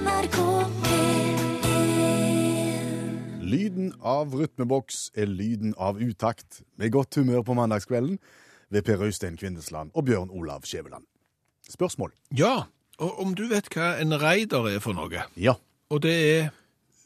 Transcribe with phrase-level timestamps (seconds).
[0.00, 0.36] NRK
[0.84, 8.16] P1 Lyden av rytmeboks er lyden av utakt, med godt humør på mandagskvelden
[8.72, 11.04] ved Per Øystein Kvindesland og Bjørn Olav Skjæveland.
[11.68, 12.10] Spørsmål?
[12.38, 12.54] Ja,
[13.02, 15.54] og om du vet hva en raider er for noe, Ja.
[15.90, 16.48] og det er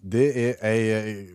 [0.05, 1.27] Det er ei eh,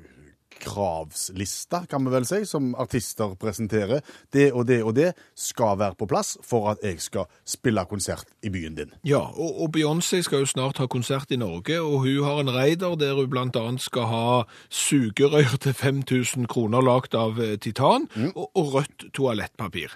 [0.60, 4.04] kravsliste, kan vi vel si, som artister presenterer.
[4.34, 8.28] Det og det og det skal være på plass for at jeg skal spille konsert
[8.44, 8.94] i byen din.
[9.08, 12.54] Ja, og, og Beyoncé skal jo snart ha konsert i Norge, og hun har en
[12.54, 14.26] raider der hun annet skal ha
[14.70, 19.96] sugerør til 5000 kroner lagt av titan titan, og, og rødt toalettpapir.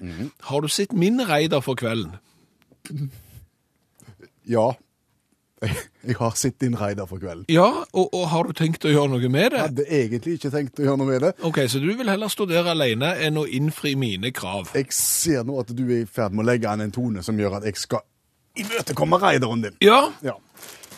[0.50, 2.18] Har du sett min raider for kvelden?
[4.46, 4.74] Ja.
[6.10, 7.46] Jeg har sett din raider for kvelden.
[7.52, 9.62] Ja, og, og har du tenkt å gjøre noe med det?
[9.64, 11.32] Hadde egentlig ikke tenkt å gjøre noe med det.
[11.48, 14.74] Ok, så du vil heller stå der alene enn å innfri mine krav?
[14.76, 17.40] Jeg ser nå at du er i ferd med å legge an en tone som
[17.40, 18.04] gjør at jeg skal
[18.60, 19.78] imøtekomme raideren din.
[19.82, 20.36] Ja, Ja.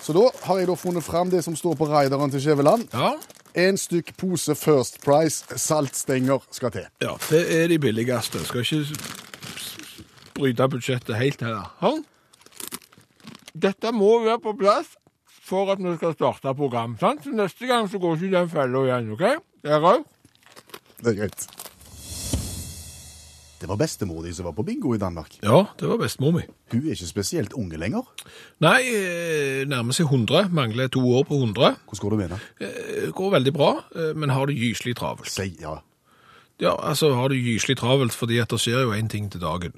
[0.05, 2.83] Så da har jeg da funnet fram det som står på raideren til Skjæveland.
[2.93, 3.13] ja,
[3.55, 6.85] En stykk pose First Price saltstenger skal til.
[7.01, 8.41] ja, det er de billigste.
[8.45, 8.99] Skal ikke
[10.35, 11.63] bryte budsjettet helt her.
[11.79, 11.93] Ha?
[13.55, 14.95] Dette må være på plass
[15.45, 16.97] for at vi skal starte program.
[16.99, 17.23] Sant?
[17.23, 19.25] Så neste gang så går ikke den fella igjen, OK?
[19.63, 20.03] Det er rød?
[21.03, 21.45] Det er greit.
[23.55, 25.37] Det var bestemor di som var på bingo i Danmark.
[25.41, 26.43] Ja, det var bestemor mi.
[26.73, 28.03] Hun er ikke spesielt unge lenger.
[28.61, 30.49] Nei, eh, nærmer seg 100.
[30.53, 31.77] Mangler to år på 100.
[31.87, 32.39] Hvordan går det med henne?
[32.59, 35.29] Eh, Går veldig bra, eh, men har det gyselig travelt.
[35.31, 35.77] Si ja.
[36.59, 39.73] Ja, altså har det gyselig travelt fordi at det skjer jo én ting til dagen.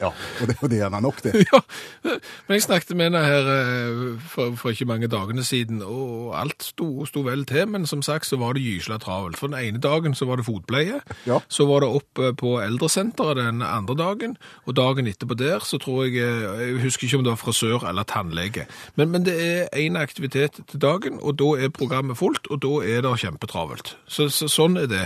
[0.00, 1.32] Ja, og det, og det er gjerne nok, det.
[1.48, 1.60] Ja,
[2.04, 6.66] men jeg snakket med henne her eh, for, for ikke mange dagene siden, og alt
[6.66, 9.38] sto, sto vel til, men som sagt så var det gysla travelt.
[9.40, 11.38] For den ene dagen så var det fotpleie, Ja.
[11.48, 14.36] så var det opp eh, på eldresenteret den andre dagen,
[14.66, 17.88] og dagen etterpå der så tror jeg, eh, jeg husker ikke om det var frisør
[17.88, 18.66] eller tannlege,
[19.00, 22.76] men, men det er en aktivitet til dagen, og da er programmet fullt, og da
[22.84, 23.96] er det kjempetravelt.
[24.06, 25.04] Så, så sånn er det.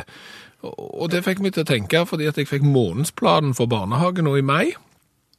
[0.63, 4.37] Og det fikk meg til å tenke, fordi at jeg fikk månedsplanen for barnehagen nå
[4.39, 4.73] i mai,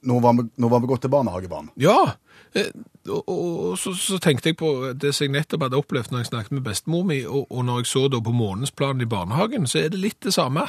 [0.01, 1.67] Nå var vi, nå var vi gått til barnehagebarn.
[1.77, 2.15] ja,
[2.57, 2.71] eh,
[3.05, 6.29] og, og så, så tenkte jeg på det som jeg nettopp hadde opplevd når jeg
[6.31, 9.77] snakket med bestemor mi, og, og når jeg så da på månedsplanen i barnehagen, så
[9.83, 10.65] er det litt det samme.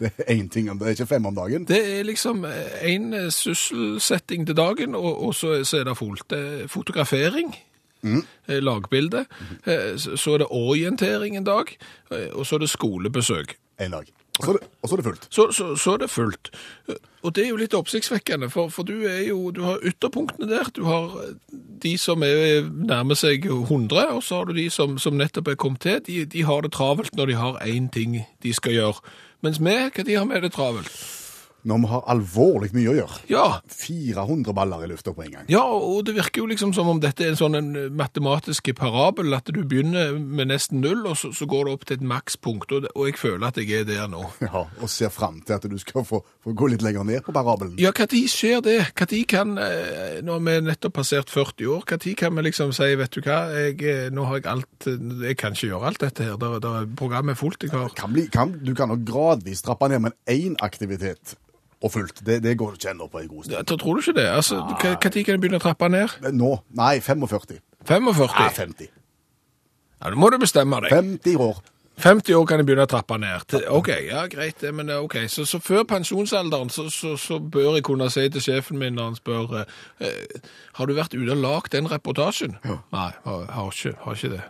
[0.00, 1.64] Det er én ting, om det er ikke fem om dagen.
[1.68, 6.32] Det er liksom en sysselsetting til dagen, og, og så, så er det fullt.
[6.36, 7.56] Er fotografering,
[8.02, 8.22] Mm.
[8.48, 9.26] lagbilde,
[9.64, 11.68] Mm så så er det orientering en dag,
[12.10, 13.56] eh, og så er det skolebesøk.
[13.80, 14.10] En dag.
[14.40, 15.26] Og så og så er det fullt.
[15.30, 16.50] Så, så, så er det fullt.
[17.22, 20.70] Og det er jo litt oppsiktsvekkende, for, for du jo, du har ytterpunktene der.
[20.76, 21.12] Du har
[21.82, 25.60] de som er nærmer seg 100, og så har du de som, som nettopp er
[25.60, 26.00] kommet til.
[26.06, 29.04] De, de har det travelt når de har én ting de skal gjøre.
[29.44, 31.19] Mens vi, hva de har med det travelt?
[31.68, 33.18] Når vi har alvorlig mye å gjøre.
[33.30, 35.48] Ja, 400 baller i lufta på en gang.
[35.52, 39.34] ja, og det virker jo liksom som om dette er en sånn en matematisk parabel,
[39.36, 42.72] at du begynner med nesten null, og så, så går det opp til et makspunkt,
[42.72, 44.24] og, og jeg føler at jeg er der nå.
[44.50, 47.34] Ja, Og ser fram til at du skal få, få gå litt lenger ned på
[47.34, 47.76] parabelen.
[47.80, 48.78] Ja, tid skjer det?
[49.10, 53.14] Tid kan, eh, når vi nettopp passert 40 år, tid kan vi liksom si, vet
[53.14, 56.26] du hva, jeg, eh, nå har jeg alt, eh, jeg kan ikke gjøre alt dette
[56.26, 57.92] her, der, der, programmet er fullt, jeg har...
[57.98, 61.36] Kan bli, kan, du kan nok gradvis trappe ned, men én aktivitet
[61.80, 63.56] og fullt, det, det går ikke ennå på en god stund.
[63.56, 64.28] Ja, da tror du ikke det?
[64.28, 64.60] Altså,
[65.08, 66.16] tid kan du begynne å trappe ned?
[66.36, 66.54] Nå?
[66.76, 67.60] Nei, 45.
[67.88, 68.34] 45?
[68.36, 68.90] Ja, 50.
[70.00, 70.92] Ja, nå må du bestemme deg.
[70.92, 71.62] 50 år.
[72.00, 73.56] 50 år kan jeg begynne å trappe ned.
[73.68, 75.18] Ok, ja, greit, det, men eh, ok.
[75.28, 79.10] Så, så før pensjonsalderen så, så, så bør jeg kunne si til sjefen min når
[79.10, 79.74] han spør eh,
[80.08, 80.38] eh,
[80.78, 82.56] Har du vært ute og lagd den reportasjen?
[82.64, 82.78] Ja.
[82.94, 84.40] Nei, har, har, ikke, har ikke det.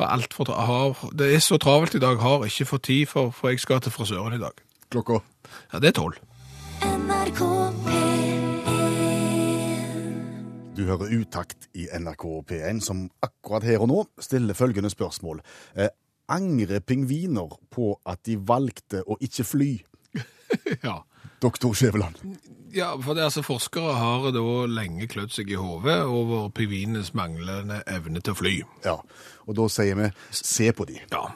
[0.00, 3.52] Har for, har, det er så travelt i dag, har ikke fått tid, for, for
[3.52, 4.64] jeg skal til frisøren i dag.
[4.92, 5.22] Klokka
[5.72, 6.20] Ja, det er tolv.
[6.84, 7.40] NRK
[7.86, 8.44] P1
[10.76, 15.40] Du hører utakt i NRK P1, som akkurat her og nå stiller følgende spørsmål.
[15.78, 15.88] Eh,
[16.28, 19.72] angrer pingviner på at de valgte å ikke fly?
[20.84, 21.00] Ja.
[21.42, 22.14] Doktor Skjæveland.
[22.72, 27.82] Ja, for det, altså, forskere har da lenge klødd seg i hodet over pingvinenes manglende
[27.90, 28.54] evne til å fly.
[28.86, 28.96] Ja,
[29.44, 31.00] og da sier vi se på de.
[31.12, 31.26] Ja,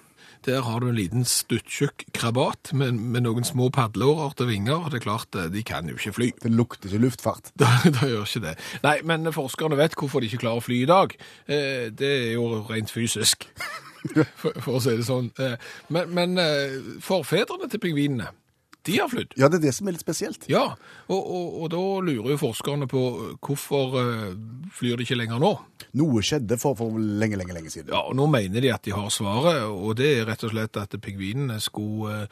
[0.46, 4.92] der har du en liten stuttjukk krabat med, med noen små padleårer til vinger, og
[4.92, 6.30] det er klart, eh, de kan jo ikke fly.
[6.42, 7.52] Det lukter ikke luftfart.
[7.58, 8.54] Da, da gjør ikke det.
[8.84, 11.14] Nei, men forskerne vet hvorfor de ikke klarer å fly i dag.
[11.50, 13.48] Eh, det er jo rent fysisk,
[14.40, 15.32] for, for å si det sånn.
[15.42, 15.56] Eh,
[15.94, 18.30] men men eh, forfedrene til pingvinene,
[18.88, 19.36] de har flydd.
[19.38, 20.46] Ja, det er det som er litt spesielt.
[20.50, 20.64] Ja,
[21.06, 24.36] og, og, og da lurer jo forskerne på eh, hvorfor eh,
[24.78, 25.52] flyr de ikke lenger nå.
[25.98, 27.92] Noe skjedde for, for lenge, lenge, lenge siden.
[27.94, 30.76] Ja, og nå mener de at de har svaret, og det er rett og slett
[30.80, 32.24] at pingvinene skulle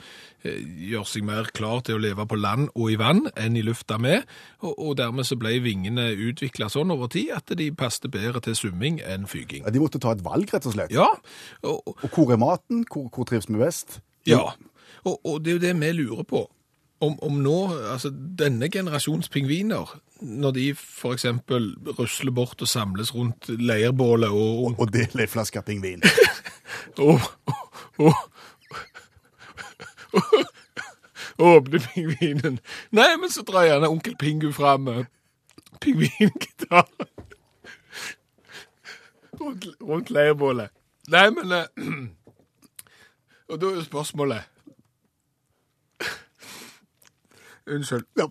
[0.44, 0.58] eh,
[0.90, 3.96] gjøre seg mer klar til å leve på land og i vann enn i lufta
[4.02, 4.26] med,
[4.64, 8.56] og, og dermed så ble vingene utvikla sånn over tid at de passet bedre til
[8.58, 9.64] summing enn fyging.
[9.66, 10.92] Ja, De måtte ta et valg, rett og slett.
[10.94, 11.08] Ja,
[11.62, 12.84] og, og- Og hvor er maten?
[12.92, 14.00] Hvor, hvor trives vi best?
[14.28, 14.44] ja.
[15.04, 16.46] Og, og det er jo det vi lurer på.
[17.00, 17.56] Om, om nå,
[17.92, 19.90] altså denne generasjons pingviner,
[20.20, 20.70] når de
[21.12, 26.02] eksempel rusler bort og samles rundt leirbålet og, Og dele ei flaske pingvin.
[27.06, 27.20] og,
[27.98, 28.14] og,
[30.12, 30.32] og,
[31.38, 32.58] åpne pingvinen.
[32.96, 35.04] Nei, men så drar gjerne onkel Pingu fram med
[35.80, 36.88] pingvingitar
[39.40, 40.72] rundt, rundt leirbålet.
[41.12, 41.66] Nei, men eh,
[43.46, 44.55] Og da er jo spørsmålet
[47.66, 48.04] Unnskyld.
[48.18, 48.26] Ja,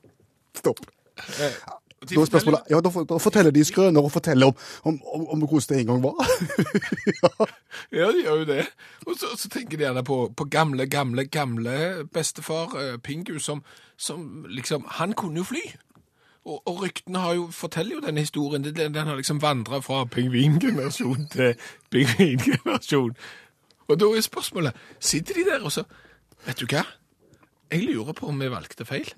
[0.56, 0.80] stopp.
[1.18, 1.58] Eh,
[2.06, 5.40] Da er spørsmålet, ja, da, da forteller de skrøner og forteller om, om, om, om
[5.48, 6.20] hvordan det en gang var.
[7.98, 8.66] Ja, de gjør jo det.
[9.08, 13.64] Og så, så tenker de gjerne på, på gamle, gamle, gamle bestefar eh, Pingu, som,
[13.98, 15.64] som liksom Han kunne jo fly.
[16.46, 18.64] Og, og ryktene har jo, forteller jo denne historien.
[18.64, 21.56] Den, den har liksom vandra fra pingvingenerasjon til
[21.90, 23.16] pingvingenerasjon.
[23.88, 25.84] Og da er spørsmålet Sitter de der og så
[26.46, 26.84] Vet du hva?
[27.76, 29.10] Jeg lurer på om vi valgte feil.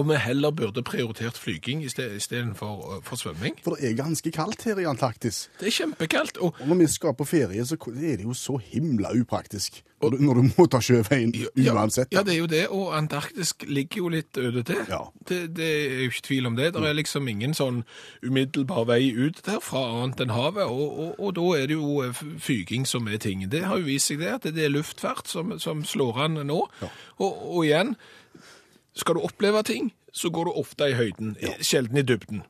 [0.00, 3.58] Om vi heller burde prioritert flyging istedenfor for svømming.
[3.64, 5.48] For det er ganske kaldt her i Antarktis.
[5.60, 6.40] Det er kjempekaldt.
[6.40, 9.82] Og Og når vi skal på ferie, så er det jo så himla upraktisk.
[10.00, 12.08] Du, når du må ta sjøveien Ja, uansett.
[12.12, 14.80] Ja, det er jo det, og Antarktis ligger jo litt øde til.
[14.88, 15.02] Ja.
[15.28, 16.70] Det, det er jo ikke tvil om det.
[16.74, 17.82] Det er liksom ingen sånn
[18.24, 22.22] umiddelbar vei ut derfra annet enn havet, og, og, og da er det jo eh,
[22.40, 23.50] fyging som er tingen.
[23.52, 26.62] Det har jo vist seg det, at det er luftfart som, som slår an nå.
[27.20, 27.92] Og, og igjen,
[28.96, 32.42] skal du oppleve ting, så går du ofte i høyden, sjelden i dybden.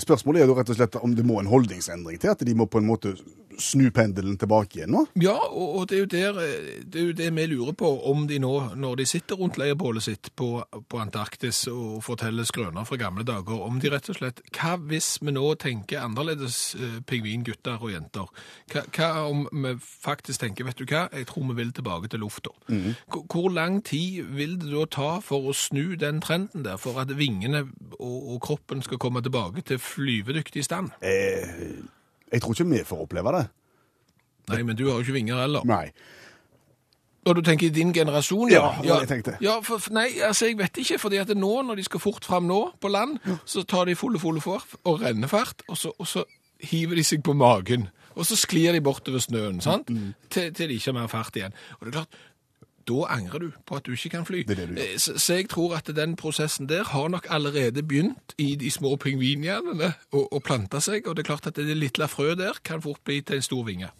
[0.00, 2.66] Spørsmålet er jo rett og slett om det må en holdningsendring til, at de må
[2.68, 3.14] på en måte
[3.58, 5.04] snu pendelen tilbake igjen nå.
[5.22, 8.26] Ja, og, og det, er der, eh, det er jo det vi lurer på, om
[8.28, 10.50] de nå, når de sitter rundt leirbålet sitt på,
[10.88, 15.16] på Antarktis og forteller skrøner fra gamle dager, om de rett og slett, hva hvis
[15.22, 18.30] vi nå tenker annerledes eh, pingvingutter og jenter?
[18.72, 22.24] Hva, hva om vi faktisk tenker, vet du hva, jeg tror vi vil tilbake til
[22.24, 22.54] lufta.
[22.66, 27.00] Hvor, hvor lang tid vil det da ta for å snu den trenden der, for
[27.02, 27.66] at vingene
[27.98, 30.92] og, og kroppen skal komme tilbake til flyvedyktig stand?
[31.00, 31.84] Eh,
[32.32, 33.46] jeg tror ikke vi får oppleve det.
[34.50, 35.64] Nei, men du har jo ikke vinger heller.
[35.66, 35.90] Nei.
[37.26, 39.32] Og du tenker i din generasjon, Ja, det var det jeg tenkte.
[39.42, 42.24] Ja, for, for- nei, altså jeg vet ikke, fordi at nå, når de skal fort
[42.24, 46.06] fram nå på land, så tar de fulle, fulle fart og rennefart, og så, og
[46.06, 46.22] så
[46.62, 47.88] hiver de seg på magen.
[48.14, 49.90] Og så sklir de bortover snøen, sant?
[49.90, 51.52] Mm, Til, til de ikke har mer fart igjen.
[51.80, 52.14] Og det er klart,
[52.88, 54.44] da angrer du på at du ikke kan fly.
[54.48, 54.80] Det det du.
[54.80, 58.70] Eh, Så, så jeg tror at den prosessen der har nok allerede begynt i de
[58.70, 62.58] små pingvinhjernene å, å plante seg, og det er klart at det lille frø der
[62.64, 63.90] kan fort bli til en stor vinge.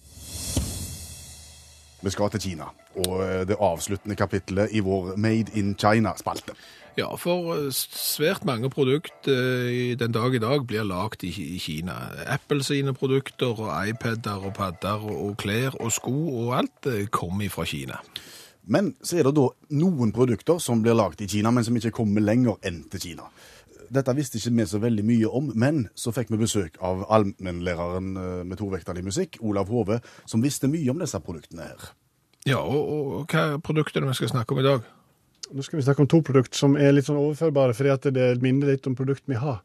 [2.03, 2.67] Vi skal til Kina,
[3.03, 6.55] og eh, det avsluttende kapitlet i vår Made in China-spalte.
[6.97, 11.97] Ja, for eh, svært mange produkt eh, den dag i dag blir lagt i, Kina.
[12.27, 17.65] Apple sine produkter og iPader og padder og, klær og sko og alt kommer fra
[17.65, 17.99] Kina.
[18.67, 19.47] Men så er det da
[19.79, 23.29] noen produkter som blir laget i Kina, men som ikke kommer lenger enn til Kina.
[23.95, 28.09] Dette visste ikke vi så veldig mye om, men så fikk vi besøk av allmennlæreren
[28.19, 31.93] eh, med tovektig musikk, Olav Hove, som visste mye om disse produktene her.
[32.47, 34.83] Ja, og, og, og hva er produktene vi skal snakke om i dag?
[35.55, 38.29] Nå skal vi snakke om to produkter som er litt sånn overførbare, fordi at det
[38.43, 39.63] minner litt om produkt vi har,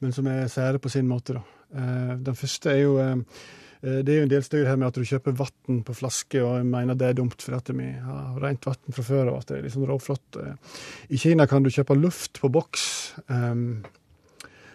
[0.00, 1.36] men som er sære på sin måte.
[1.36, 1.44] da.
[1.76, 3.42] Eh, Den første er jo eh,
[3.78, 6.56] Det er jo en del styr her med at du kjøper vann på flaske, og
[6.58, 9.52] jeg mener det er dumt, for at vi har rent vann fra før og at
[9.52, 10.40] det er liksom råflott.
[10.42, 10.80] Eh,
[11.14, 12.88] I Kina kan du kjøpe luft på boks.
[13.30, 13.86] Um,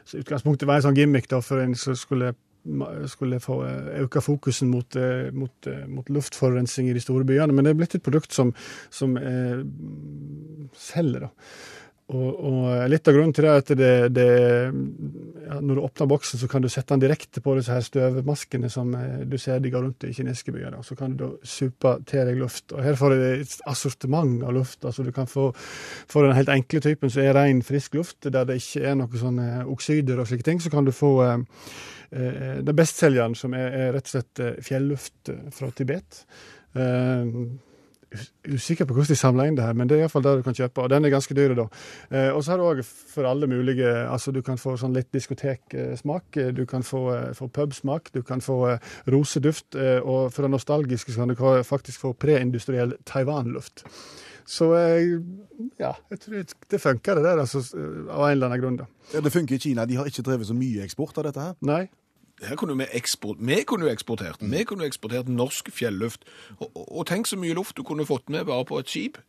[0.08, 2.34] så Utgangspunktet var en sånn gimmick da, for en som skulle,
[3.12, 7.56] skulle få eh, øke fokusen mot, eh, mot, eh, mot luftforurensning i de store byene.
[7.56, 8.52] Men det er blitt et produkt som,
[8.94, 9.64] som eh,
[10.80, 11.28] selger.
[11.28, 11.32] da.
[12.14, 14.28] Og, og litt av grunnen til det er at det, det
[15.48, 18.70] ja, når du åpner boksen, så kan du sette den direkte på disse her støvmaskene
[18.72, 20.78] som eh, du ser de går rundt i kinesiske byer.
[20.86, 22.68] Så kan du da supe til deg luft.
[22.76, 24.80] Og her får du et assortiment av luft.
[24.86, 25.50] altså Du kan få,
[26.12, 29.26] få den helt enkle typen som er ren, frisk luft, der det ikke er noe
[29.26, 30.62] sånne oksyder og slike ting.
[30.64, 31.38] Så kan du få eh,
[32.12, 36.26] eh, den bestselgeren, som er, er rett og slett eh, fjelluft fra Tibet.
[36.78, 37.38] Eh,
[38.44, 40.58] Usikker på hvordan de samler inn det her, men det er iallfall det du kan
[40.58, 40.84] kjøpe.
[40.84, 41.68] Og den er ganske dyr, da.
[42.12, 45.12] Eh, og så har du òg for alle mulige Altså, du kan få sånn litt
[45.16, 48.78] diskoteksmak, eh, du kan få, eh, få pubsmak, du kan få
[49.08, 53.86] roseduft, og for det nostalgiske så kan du faktisk få preindustriell Taiwan-luft.
[54.46, 54.70] Så
[55.80, 57.64] ja, jeg tror det funker det der, altså,
[58.10, 58.78] av en eller annen grunn.
[58.78, 58.86] da.
[59.14, 59.86] Ja, Det funker i Kina.
[59.86, 61.56] De har ikke drevet så mye eksport av dette her.
[61.62, 61.90] Nei,
[62.48, 64.42] Her kunne vi, eksport, vi kunne eksportert.
[64.42, 66.26] Vi kunne eksportert norsk fjelluft.
[66.60, 69.22] Og, og, tenk så mye luft du kunne fått med bare på et skip.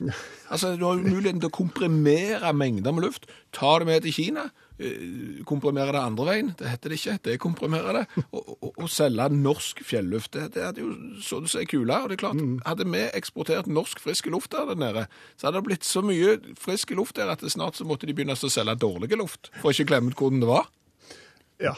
[0.50, 3.26] Altså, Du har jo muligheten til å komprimere mengder med luft.
[3.54, 4.46] Ta det med til Kina.
[4.80, 6.48] eh, Komprimere det andre veien.
[6.58, 7.14] Det heter det ikke.
[7.28, 8.02] Dekomprimere det.
[8.32, 10.32] Og, og, og selge norsk fjelluft.
[10.34, 10.90] Det, det hadde jo
[11.22, 12.00] så du ser kula.
[12.02, 15.68] Og det er klart, hadde vi eksportert norsk frisk luft der nede, så hadde det
[15.68, 18.74] blitt så mye frisk luft der at det snart så måtte de begynne å selge
[18.80, 19.52] dårlig luft.
[19.60, 20.68] For ikke å glemme hvordan det var.
[21.62, 21.76] ja.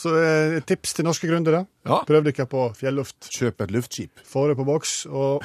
[0.00, 1.66] Så eh, et tips til norske gründere.
[1.84, 2.00] Ja.
[2.08, 3.28] Prøv dere på fjelluft.
[3.34, 4.22] Kjøp et luftskip.
[4.24, 5.44] Få det på boks, og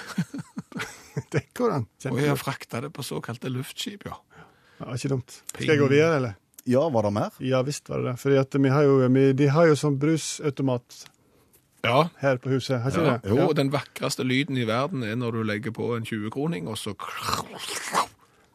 [1.59, 1.89] går an.
[2.12, 4.19] Og jeg har frakta det på såkalte luftskip, ja.
[4.79, 5.41] Ja, ikke dumt.
[5.53, 6.39] Skal jeg gå videre, eller?
[6.65, 7.35] Ja, var det mer?
[7.45, 8.39] Ja visst var det det.
[8.41, 11.03] At vi har jo, vi, de har jo sånn brusautomat
[11.85, 13.19] Ja, her på huset, har ikke ja.
[13.21, 13.35] det?
[13.38, 16.95] Jo, den vakreste lyden i verden er når du legger på en 20-kroning, og så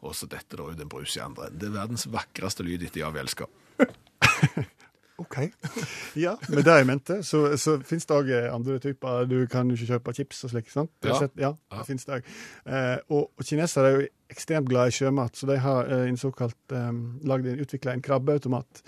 [0.01, 1.47] Og så detter det ut en brus i andre.
[1.53, 3.47] Det er verdens vakreste lyd etter Ja, vi elsker.
[5.21, 5.37] OK.
[6.25, 9.25] Ja, med det jeg mente, så, så finnes det òg andre typer.
[9.29, 10.71] Du kan jo ikke kjøpe chips og slikt.
[10.73, 10.91] sant?
[11.07, 11.19] Ja.
[11.39, 12.31] ja, det finnes det òg.
[12.67, 16.19] Eh, og, og kinesere er jo ekstremt glad i sjømat, så de har eh, en
[16.19, 18.83] såkalt eh, utvikla en krabbeautomat.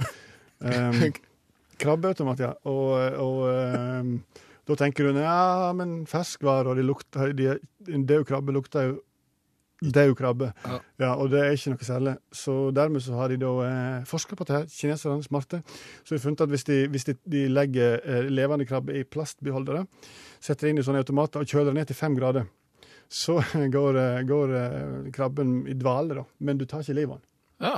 [0.63, 1.05] Um,
[1.83, 2.51] krabbeautomat, ja.
[2.69, 2.91] Og,
[3.23, 7.57] og eh, da tenker du ja, men ferskvarer, de lukter de,
[7.91, 9.01] En død krabbe lukter jo
[9.83, 10.49] død krabbe.
[10.63, 10.79] Ja.
[11.01, 12.15] Ja, og det er ikke noe særlig.
[12.31, 15.61] Så dermed så har de da eh, forska på det her, kineserne er smarte.
[16.03, 19.03] Så de har funnet at hvis de, hvis de, de legger eh, levende krabbe i
[19.03, 19.85] plastbeholdere,
[20.39, 22.47] setter det inn i sånne automater og kjøler det ned til fem grader,
[23.13, 23.39] så
[23.77, 26.27] går, eh, går eh, krabben i dvale, da.
[26.39, 27.27] Men du tar ikke livet av den.
[27.63, 27.75] Ja.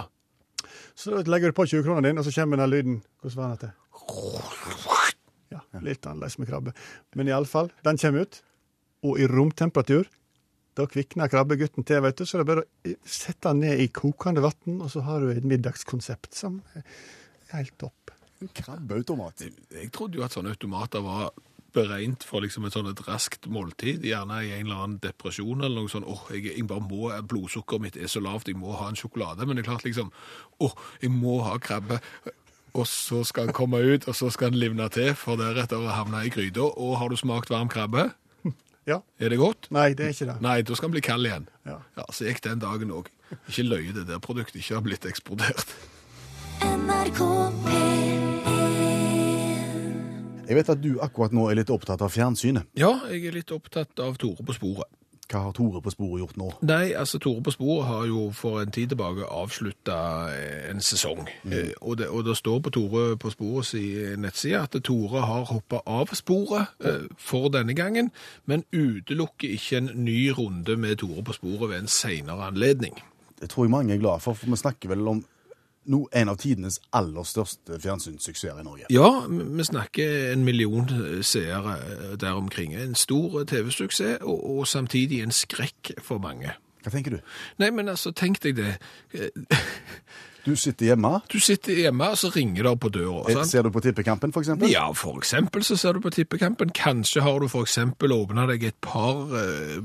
[0.95, 2.99] Så legger du på 20-krona din, og så kommer den lyden.
[3.21, 3.73] Hvordan var den?
[5.53, 6.73] Ja, litt annerledes med krabbe.
[7.15, 8.39] Men iallfall, den kommer ut.
[9.05, 10.07] Og i romtemperatur,
[10.75, 12.25] da kvikner krabbegutten til, vet du.
[12.27, 15.31] Så det er bare å sette den ned i kokende vann, og så har du
[15.31, 16.85] et middagskonsept som er
[17.53, 18.13] helt topp.
[18.43, 19.45] En krabbeautomat.
[19.71, 21.31] Jeg trodde jo at sånne automater var
[21.75, 25.83] beregnet for liksom et sånn et raskt måltid, gjerne i en eller annen depresjon eller
[25.83, 28.87] noe sånn, åh, jeg, jeg bare må, blodsukkeret mitt er så lavt, jeg må ha
[28.91, 30.11] en sjokolade, men det er klart liksom,
[30.63, 31.99] åh, jeg må ha krabbe,
[32.75, 35.95] og så skal den komme ut, og så skal den livne til, for deretter å
[35.95, 38.09] havne i gryta, og har du smakt varm krabbe?
[38.85, 38.99] Ja.
[39.17, 39.67] Er det godt?
[39.73, 40.35] Nei, det er ikke det.
[40.45, 41.47] Nei, da skal den bli kald igjen.
[41.65, 41.79] Ja.
[41.97, 43.09] Ja, så gikk den dagen òg.
[43.49, 45.73] Ikke løye det der produktet ikke har blitt eksportert.
[46.61, 47.21] NRK
[47.65, 48.35] P1
[50.45, 52.69] Jeg vet at du akkurat nå er litt opptatt av fjernsynet.
[52.77, 54.85] Ja, jeg er litt opptatt av Tore på sporet.
[55.31, 56.47] Hva har Tore på sporet gjort nå?
[56.69, 59.95] Nei, altså Tore på sporet har jo for en tid tilbake avslutta
[60.69, 61.23] en sesong.
[61.49, 63.81] Eh, Og, det, og det står på Tore på sporet si
[64.21, 68.11] nettside at Tore har hoppa av sporet eh, for denne gangen,
[68.45, 72.93] men utelukker ikke en ny runde med Tore på sporet ved en seinere anledning.
[73.41, 75.25] Det tror jeg mange er glad for, for vi snakker vel om
[75.85, 78.89] no, en av tidenes aller største fjernsynssuksesser i Norge.
[78.93, 80.89] Ja, vi snakker en million
[81.25, 82.75] seere eh, der omkring.
[82.75, 86.53] En stor TV-suksess, og, og samtidig en skrekk for mange.
[86.85, 87.35] Hva tenker du?
[87.61, 88.73] Nei, men altså, tenk deg det.
[90.45, 91.19] Du sitter hjemme.
[91.31, 93.23] Du sitter hjemme, og så ringer det på døra.
[93.25, 93.49] Eh, sant?
[93.49, 94.69] Ser du på Tippekampen, eksempel?
[94.69, 94.85] Ja,
[95.17, 96.69] eksempel så ser du på tippekampen.
[96.75, 99.79] Kanskje har du eksempel åpnet deg et par eh,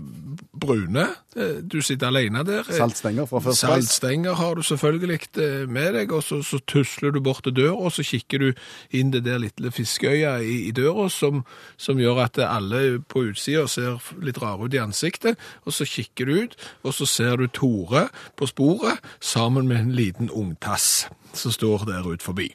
[0.61, 1.07] brune.
[1.37, 2.67] Eh, du sitter alene der.
[2.69, 3.87] Eh, Saltstenger fra First Price.
[3.87, 7.93] Saltstenger har du selvfølgelig med deg, og så, så tusler du bort til døra, og
[7.93, 8.53] så kikker du
[8.97, 11.45] inn det der lille fiskeøyet i, i døra, som,
[11.81, 16.29] som gjør at alle på utsida ser litt rare ut i ansiktet, og så kikker
[16.29, 21.55] du ut, og så ser du Tore på sporet, sammen med en liten ungtass som
[21.55, 22.51] står der ut forbi.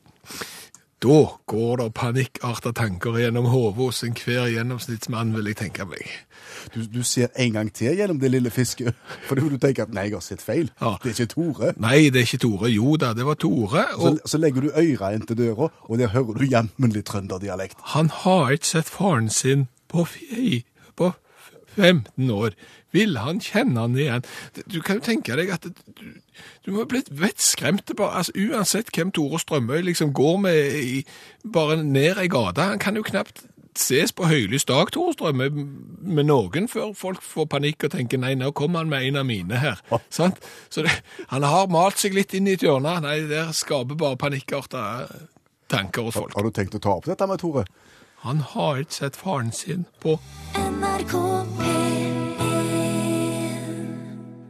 [1.06, 6.08] Da går det panikkarta tanker gjennom hodet hos enhver gjennomsnittsmann, vil jeg tenke meg.
[6.74, 8.96] Du, du ser en gang til gjennom det lille fisket,
[9.28, 10.72] for du tenker at nei, jeg har sett feil.
[10.82, 10.96] Ja.
[11.04, 11.74] Det er ikke Tore.
[11.84, 12.72] Nei, det er ikke Tore.
[12.74, 13.86] Jo da, det var Tore.
[13.92, 17.10] Så, Og så legger du øra inn til døra, og der hører du jammen litt
[17.12, 17.78] trønderdialekt.
[17.94, 20.64] han har ikke sett faren sin på, fje,
[20.96, 21.12] på
[21.76, 22.56] 15 år.
[22.96, 24.24] Vil han kjenne han igjen?
[24.72, 26.06] Du kan jo tenke deg at du,
[26.66, 27.86] du må ha blitt vettskremt.
[27.88, 31.06] til altså, uansett hvem Tore Strømøy liksom går med i,
[31.54, 32.62] bare ned ei gate.
[32.62, 35.50] Han kan jo knapt ses på høylys dag, Tore Strømøy,
[36.02, 39.26] med noen før folk får panikk og tenker nei, nå kommer han med en av
[39.28, 39.82] mine her.
[40.10, 40.40] Sant?
[40.70, 40.94] Så det,
[41.34, 43.00] han har malt seg litt inn i et hjørne.
[43.04, 45.28] Nei, det der skaper bare panikkartede
[45.72, 46.36] tanker hos folk.
[46.38, 47.66] Har du tenkt å ta opp dette med Tore?
[48.26, 50.18] Han har ikke sett faren sin på
[50.56, 51.18] NRK
[51.60, 52.06] P1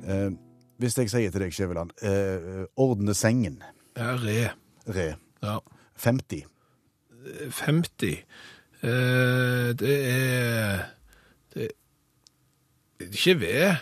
[0.06, 0.30] Eh,
[0.78, 3.62] hvis jeg sier til deg, Skjæveland, eh, ordne sengen,
[3.98, 4.50] ja, re.
[4.88, 5.58] re, Ja.
[5.98, 6.44] 50.
[7.52, 8.24] 50.
[8.84, 8.90] Eh,
[9.80, 10.80] det er
[11.54, 11.72] Det
[13.00, 13.76] det er ikke ved.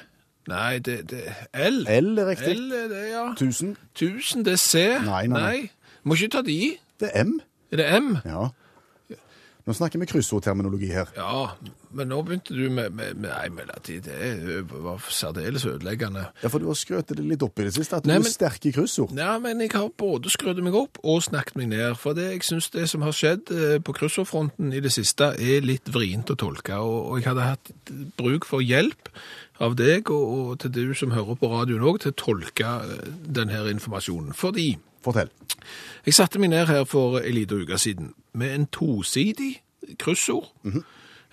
[0.48, 1.22] Nei, det, det
[1.54, 1.86] L.
[1.88, 2.56] L er riktig.
[2.58, 3.26] L er det, ja.
[3.32, 3.78] 1000.
[3.96, 4.74] 1000, det er C.
[5.06, 5.72] Nei, nei, nei.
[6.04, 6.78] Må ikke ta de.
[7.00, 7.40] Det er M.
[7.72, 8.18] Er det M?
[8.26, 8.48] Ja.
[9.63, 11.12] Nå snakker vi kryssordterminologi her.
[11.15, 11.53] Ja,
[11.96, 16.25] men nå begynte du med, med, med Nei, melodi, det var særdeles ødeleggende.
[16.41, 18.27] Ja, for du har skrøtet det litt opp i det siste, at du Nei, er
[18.27, 19.13] sterk i kryssord.
[19.15, 21.96] Nei, men jeg har både skrøt meg opp og snakket meg ned.
[22.01, 25.63] For det, jeg syns det som har skjedd eh, på kryssordfronten i det siste, er
[25.63, 26.84] litt vrient å tolke.
[26.84, 27.74] Og, og jeg hadde hatt
[28.20, 29.13] bruk for hjelp
[29.63, 33.13] av deg og, og til du som hører på radioen òg, til å tolke eh,
[33.39, 34.36] denne informasjonen.
[34.36, 34.74] Fordi
[35.04, 35.30] Fortell.
[36.06, 39.62] jeg satte meg ned her for en liten uke siden med en tosidig
[40.00, 40.50] kryssord.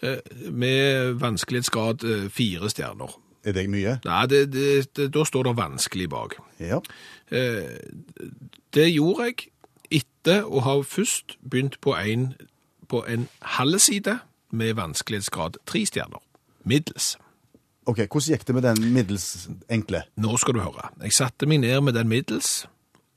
[0.02, 0.18] eh,
[0.50, 3.14] Med vanskelighetsgrad eh, fire stjerner.
[3.44, 3.98] Er det mye?
[4.04, 6.34] Nei, det, det, det, da står det vanskelig bak.
[6.60, 6.80] Ja.
[7.32, 7.78] Eh,
[8.74, 9.46] det gjorde jeg
[10.02, 12.34] etter å ha først begynt på en,
[12.88, 14.18] på en halv side
[14.52, 16.20] med vanskelighetsgrad tre stjerner.
[16.68, 17.14] Middels.
[17.88, 20.02] Ok, hvordan gikk det med den middels enkle?
[20.20, 20.90] Nå skal du høre.
[21.02, 22.66] Jeg satte meg ned med den middels,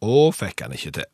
[0.03, 1.09] og fikk han ikke til.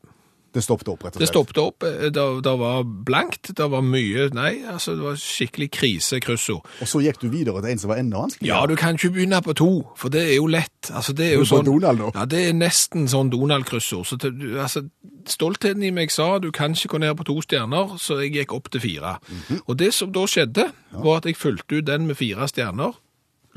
[0.50, 1.22] Det stoppet opp, rett og slett?
[1.22, 1.84] Det stoppet opp.
[1.86, 3.52] eh, Det, det var blankt.
[3.54, 6.64] Det var mye Nei, altså, det var skikkelig krisekryssord.
[6.82, 8.56] Og så gikk du videre til en som var enda vanskeligere.
[8.58, 10.90] Ja, du kan ikke begynne på to, for det er jo lett.
[10.90, 12.08] Altså, det er jo sånn, Donald nå.
[12.18, 14.08] Ja, det er nesten sånn Donald-kryssord.
[14.10, 14.82] Så det- altså,
[15.30, 18.52] stoltheten i meg sa du kan ikke gå ned på to stjerner, så jeg gikk
[18.58, 19.20] opp til fire.
[19.30, 19.60] Mhm.
[19.68, 22.94] Og det som da skjedde, var at jeg fulgte ut den med fire stjerner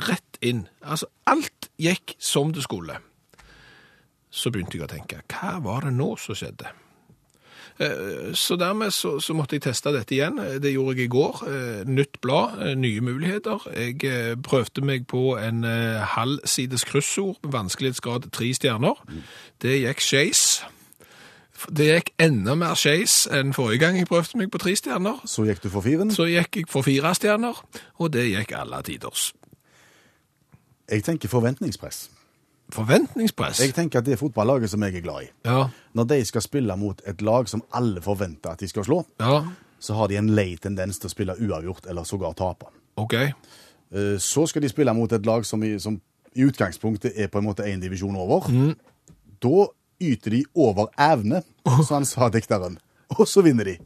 [0.07, 0.67] rett inn.
[0.85, 2.99] Altså, alt gikk som det skulle.
[4.33, 6.71] Så begynte jeg å tenke, hva var det nå som skjedde?
[7.79, 10.39] Eh, Så dermed så, så måtte jeg teste dette igjen.
[10.41, 11.41] Eh, Det gjorde jeg i går.
[11.47, 13.61] Eh, Nytt blad, nye muligheter.
[13.77, 18.97] Jeg prøvde meg på en eh, halvsides kryssord vanskelighetsgrad tre stjerner.
[19.61, 20.63] Det gikk skeis.
[21.69, 25.21] Det gikk enda mer skeis enn forrige gang jeg prøvde meg på tre stjerner.
[25.29, 26.09] Så gikk du for firen.
[26.11, 27.61] Så gikk jeg for fire stjerner,
[28.01, 29.29] og det gikk alle tiders.
[30.89, 32.09] Jeg tenker forventningspress.
[32.71, 33.59] Forventningspress.
[33.59, 36.75] Jeg tenker at det fotballaget som jeg er glad i, Ja, når de skal spille
[36.77, 39.43] mot et lag som alle forventer at de skal slå, ja,
[39.79, 42.65] så har de en lei tendens til å spille uavgjort eller sågar tape.
[42.97, 43.13] ok.
[43.13, 46.01] Eh, Så skal de spille mot et lag som i, som
[46.35, 48.47] i utgangspunktet er på en måte én divisjon over.
[49.41, 49.67] Da
[50.01, 51.43] yter de over evne,
[51.85, 52.77] sånn sa dikteren.
[53.19, 53.77] Og så vinner de.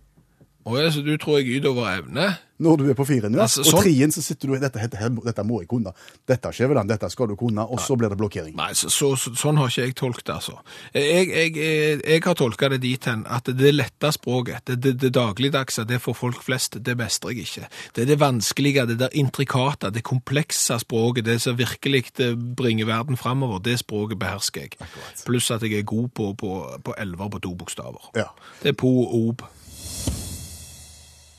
[0.68, 2.34] Og ja, så du tror jeg yter over evne?
[2.58, 3.44] Når du er på firen, ja.
[3.46, 5.92] Altså, og sånn- trien så sitter du i dette, dette, dette må jeg kunne.
[6.28, 7.62] Dette, Skjæveland, dette skal du kunne.
[7.62, 8.56] Og så blir det blokkering.
[8.58, 10.56] Nei, så, så, så, sånn har ikke jeg tolket det, altså.
[10.98, 14.96] Jeg, jeg, jeg, jeg har tolket det dit hen at det lette språket, det, det,
[15.04, 17.70] det dagligdagse, det for folk flest, det mestrer jeg ikke.
[17.94, 22.90] Det er det vanskelige, det der intrikate, det komplekse språket, det som virkelig det bringer
[22.90, 24.90] verden fremover, det språket behersker jeg.
[25.30, 28.10] Pluss at jeg er god på, på, på elver på to bokstaver.
[28.18, 28.32] Ja.
[28.64, 29.46] Det er po og ob.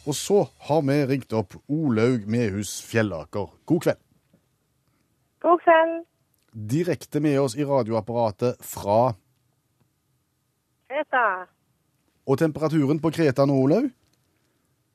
[0.08, 3.50] Og så har vi ringt opp Olaug Mehus Fjellaker.
[3.68, 3.98] God kveld.
[5.44, 5.98] God kveld.
[6.70, 9.12] Direkte med oss i radioapparatet fra
[10.88, 11.26] Kreta.
[12.24, 13.90] Og temperaturen på Kreta nå, Olaug?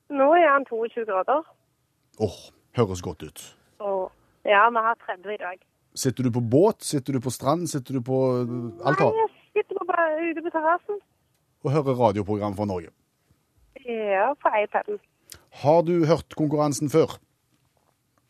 [0.09, 1.45] Nå er den 22 grader.
[2.25, 2.39] Åh,
[2.77, 3.45] høres godt ut.
[3.79, 4.09] Oh,
[4.49, 5.61] ja, vi har 30 i dag.
[5.93, 8.49] Sitter du på båt, sitter du på strand, sitter du på uh,
[8.81, 11.01] altar Nei, jeg sitter på, bare ute på terrassen.
[11.63, 12.89] og hører radioprogram fra Norge?
[13.85, 14.99] Ja, på iPaden.
[15.63, 17.19] Har du hørt konkurransen før?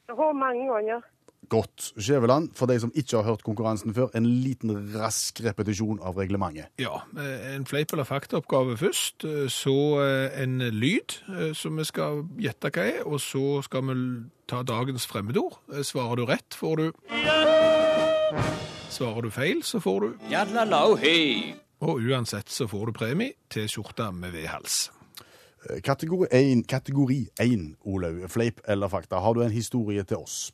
[0.09, 1.01] Og mange ganger.
[1.49, 1.93] Godt.
[1.99, 6.71] Skjæveland, for de som ikke har hørt konkurransen før, en liten rask repetisjon av reglementet.
[6.79, 11.17] Ja, eh, en fleip eller faktaoppgave først, eh, så eh, en lyd
[11.53, 13.97] som vi skal gjette hva er, og så skal vi
[14.47, 15.59] ta dagens fremmedord.
[15.83, 16.91] Svarer du rett, får du
[18.89, 20.09] Svarer du feil, så får du
[21.81, 24.91] Og uansett så får du premie til skjorte med V-hals.
[25.83, 28.29] Kategori 1, kategori 1 Olaug.
[28.29, 29.19] Fleip eller fakta.
[29.23, 30.51] Har du en historie til oss?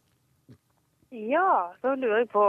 [1.11, 2.43] Ja, da lurer jeg på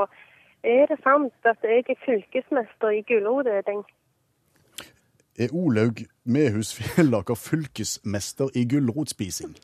[0.62, 3.81] Er det sant at jeg er fylkesmester i gulrotøding?
[5.38, 9.57] Er Olaug Mehus Fjellaker fylkesmester i gulrotspising?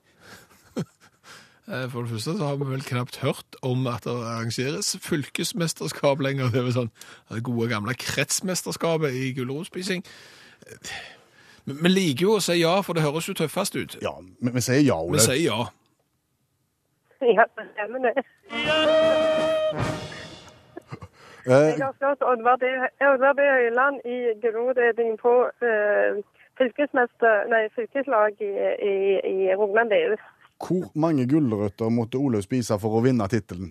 [1.66, 6.20] Eh, For det første så har vi vel knapt hørt om at det arrangeres fylkesmesterskap
[6.22, 6.52] lenger.
[6.54, 6.90] Det er vel sånn
[7.32, 10.04] det gode gamle kretsmesterskapet i gulrotspising.
[11.66, 13.96] Men vi liker jo å si ja, for det høres jo tøffest ut.
[14.02, 15.66] Ja, men vi sier ja, Vi sier ja.
[17.26, 18.14] Ja, det stemmer det.
[21.46, 23.42] Eh, Jeg har slått Oddvar B.
[23.46, 26.16] Høiland i gulroteting på eh,
[26.58, 28.50] fylkesmester, nei, fylkeslag i,
[28.82, 28.94] i,
[29.30, 30.16] i Rogaland EU.
[30.66, 33.70] hvor mange gulrøtter måtte Olaug spise for å vinne tittelen?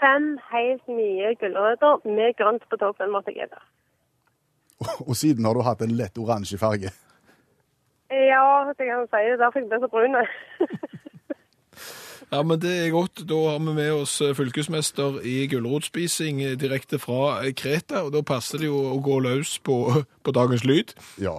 [0.00, 3.62] Fem helt nye gulrøtter med grønt på toppen måtte jeg spise.
[5.08, 6.92] Og siden har du hatt en lett oransje farge.
[8.10, 9.24] Ja, jeg kan jeg si.
[9.42, 10.16] Derfor jeg ble så brun.
[12.28, 13.22] Ja, men det er godt.
[13.28, 18.12] Da har vi med oss eh, fylkesmester i gulrotspising eh, direkte fra eh, Kreta, og
[18.12, 19.78] da passer det jo å gå løs på,
[20.26, 20.92] på dagens lyd.
[21.24, 21.38] Ja.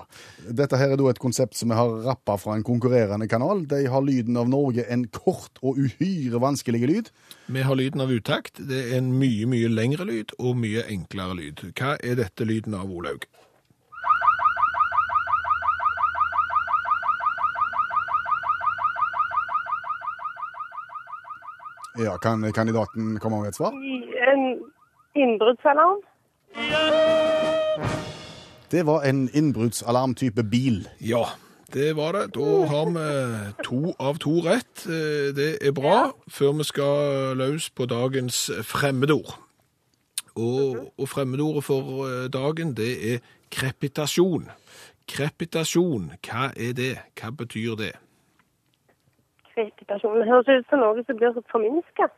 [0.50, 3.68] Dette her er da et konsept som vi har rappa fra en konkurrerende kanal.
[3.70, 7.14] De har lyden av Norge, en kort og uhyre vanskelig lyd.
[7.54, 8.58] Vi har lyden av utakt.
[8.58, 11.68] Det er en mye, mye lengre lyd og mye enklere lyd.
[11.78, 13.30] Hva er dette lyden av, Olaug?
[22.00, 23.72] Ja, Kan kandidaten komme med et svar?
[24.32, 24.44] En
[25.16, 26.00] innbruddsalarm.
[28.72, 30.88] Det var en innbruddsalarmtype bil.
[31.02, 31.26] Ja,
[31.74, 32.34] det var det.
[32.36, 34.86] Da har vi to av to rett.
[34.86, 39.34] Eh, Det er bra, før vi skal løs på dagens fremmedord.
[40.36, 43.20] Og, og fremmedordet for eh, dagen, det er
[43.52, 44.50] krepitasjon.
[45.08, 46.98] Krepitasjon, hva er det?
[47.20, 47.94] Hva betyr det?
[49.60, 52.10] Det høres ut som noe som blir forminska.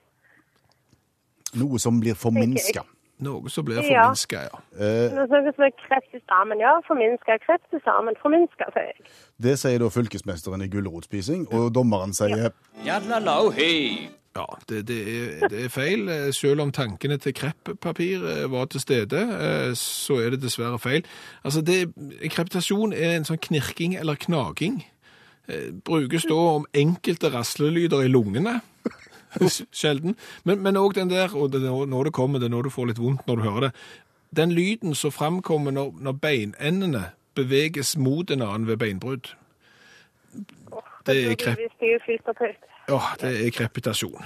[1.59, 2.83] Noe som blir forminska.
[3.21, 3.83] Noe som blir Ja.
[4.07, 4.59] forminska, ja.
[4.79, 7.37] Eh, Noe som er kreft i stammen, Ja, forminska.
[7.73, 9.05] i stammen, Forminska, sier jeg.
[9.41, 12.51] det sier da fylkesmesteren i gulrotspising, og dommeren sier
[14.33, 14.97] Ja, det, det,
[15.43, 16.07] er, det er feil.
[16.09, 21.03] Eh, Selv om tankene til kreppapir eh, var til stede, så er det dessverre feil.
[21.45, 21.93] Altså, det,
[22.31, 24.85] Krepitasjon er en sånn knirking eller knaging.
[25.49, 28.59] Eh, Brukes da om enkelte raslelyder i lungene.
[29.71, 30.15] Sjelden.
[30.43, 32.69] Men, òg den der, og det er nå- nå det kommer, det er nå du
[32.69, 33.71] får litt vondt når du hører det,
[34.35, 39.31] den lyden som framkommer når, når beinendene beveges mot en annen ved beinbrudd.
[41.07, 41.57] Det er krep...
[42.89, 44.23] Ja, det er krepitasjon.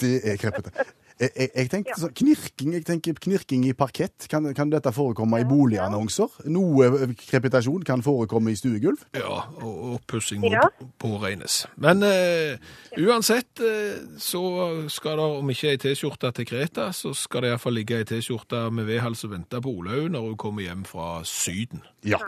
[0.00, 0.72] Det er kreppete.
[1.20, 4.24] Jeg, jeg, jeg tenkte sånn, knirking, jeg tenker knirking i parkett.
[4.32, 6.38] Kan, kan dette forekomme i boligannonser?
[6.48, 9.02] Noe krepitasjon kan forekomme i stuegulv?
[9.18, 10.62] Ja, og oppussing må Ja.
[11.02, 11.66] påregnes.
[11.76, 12.56] Men eh,
[12.96, 14.40] uansett eh, så
[14.88, 18.64] skal det, om ikke ei T-skjorte til Kreta, så skal det iallfall ligge ei T-skjorte
[18.72, 21.84] med vedhals og vente på Olaug når hun kommer hjem fra Syden.
[22.08, 22.18] Ja.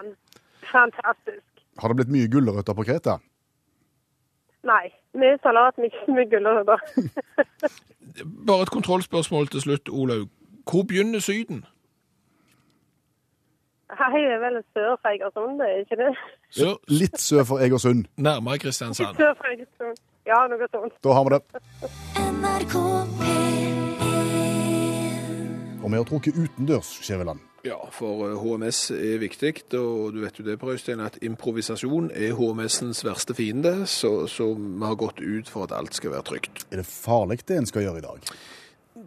[0.68, 1.40] Fantastisk.
[1.81, 3.16] Har det blitt mye gulrøtter på Kreta?
[4.68, 4.92] Nei.
[5.14, 6.79] Mye salat, mye med gulrøtter.
[8.46, 10.29] Bare et kontrollspørsmål til slutt, Olaug.
[10.70, 11.64] Hvor begynner Syden?
[13.92, 16.12] Hei, det er vel sør for Egersund, det er ikke det?
[16.59, 18.05] Sør, Litt sør for Egersund.
[18.16, 19.09] nærmere Kristiansand.
[19.09, 19.96] Litt Sør for Egersund.
[20.27, 20.94] Ja, noe sånt.
[21.05, 21.42] Da har vi det.
[22.33, 22.75] NRK
[23.20, 24.01] P1
[25.83, 27.40] Og vi har trukket utendørs, Skjæveland.
[27.62, 32.11] Ja, for eh, HMS er viktig, og du vet jo det, Per Øystein, at improvisasjon
[32.11, 36.27] er HMS-ens verste fiende, så, så vi har gått ut for at alt skal være
[36.33, 36.66] trygt.
[36.72, 38.33] Er det farlig det en skal gjøre i dag?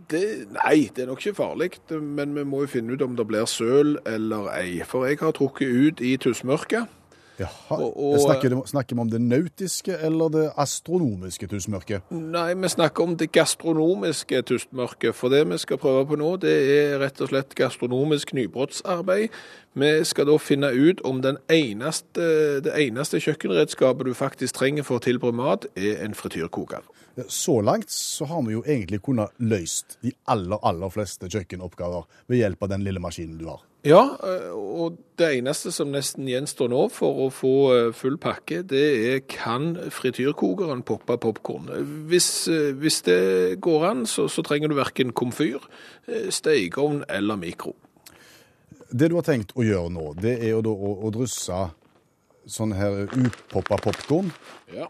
[0.09, 0.23] Det,
[0.55, 3.47] nei, det er nok ikke farlig, men vi må jo finne ut om det blir
[3.49, 4.79] søl eller ei.
[4.87, 6.87] For jeg har trukket ut i tussmørket.
[7.39, 7.49] Jaha.
[7.69, 12.01] Og- og- snakker, snakker vi om det nautiske eller det astronomiske tusenmørket?
[12.11, 15.15] Nei, vi snakker om det gastronomiske tustmørket.
[15.15, 19.29] For det vi skal prøve på nå, det er rett og slett gastronomisk nybrottsarbeid.
[19.75, 24.99] Vi skal da finne ut om den eneste, det eneste kjøkkenredskapet du faktisk trenger for
[24.99, 26.79] å tilberede mat, er en frityrkoker.
[27.27, 32.41] Så langt så har vi jo egentlig kunnet løst de aller, aller fleste kjøkkenoppgaver ved
[32.41, 33.63] hjelp av den lille maskinen du har.
[33.85, 38.63] Ja, eh, og det eneste som nesten gjenstår nå for å få eh, full pakke,
[38.65, 41.69] det er kan frityrkokeren poppe popkorn.
[42.09, 43.21] Hvis, eh, hvis det
[43.61, 45.61] går an, så, så trenger du verken komfyr,
[46.33, 47.75] stekeovn eller mikro.
[48.89, 51.61] Det du har tenkt å gjøre nå, det er jo da å, å drysse
[52.49, 54.33] sånn her upoppa popkorn
[54.73, 54.89] Ja.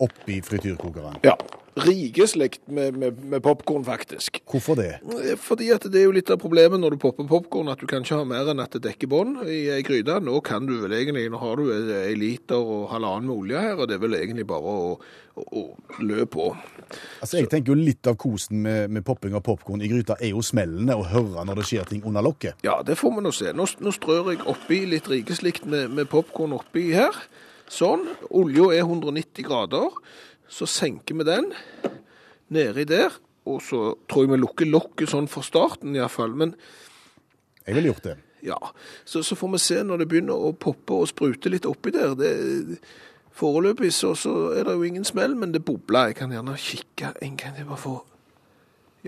[0.00, 1.20] Oppi frityrkokeren.
[1.26, 1.36] ja.
[1.80, 4.40] Rikeslekt med, med, med popkorn, faktisk.
[4.50, 4.98] Hvorfor det?
[5.06, 7.86] Eh, Fordi at det er jo litt av problemet når du popper popkorn, at du
[7.88, 10.16] kan ikke ha mer enn at det dekker bånd i ei gryte.
[10.20, 13.78] Nå kan du vel egentlig, nå har du ei liter og halvannen med olje her,
[13.78, 14.96] og det er vel egentlig bare å,
[15.38, 16.48] å, å lø på.
[17.22, 20.34] Altså, Jeg tenker jo litt av kosen med, med popping av popkorn i gryta er
[20.34, 22.58] jo smellene å høre når det skjer ting under lokket.
[22.66, 23.54] Ja, det får vi nå se.
[23.54, 27.14] Nå, nå strør jeg oppi litt rikeslikt med, med popkorn oppi her.
[27.70, 28.08] Sånn.
[28.34, 29.94] Olja er 190 grader.
[30.50, 31.52] Så senker vi den
[32.50, 33.14] nedi der.
[33.48, 36.34] Og så tror jeg vi lukker lokket sånn for starten iallfall.
[36.36, 36.56] Men
[37.66, 38.16] Jeg ville gjort det.
[38.42, 38.58] ja,
[39.04, 42.14] så, så får vi se når det begynner å poppe og sprute litt oppi der.
[42.18, 42.30] Det,
[43.36, 46.10] foreløpig så, så er det jo ingen smell, men det bobler.
[46.10, 48.04] Jeg kan gjerne kikke jeg bare for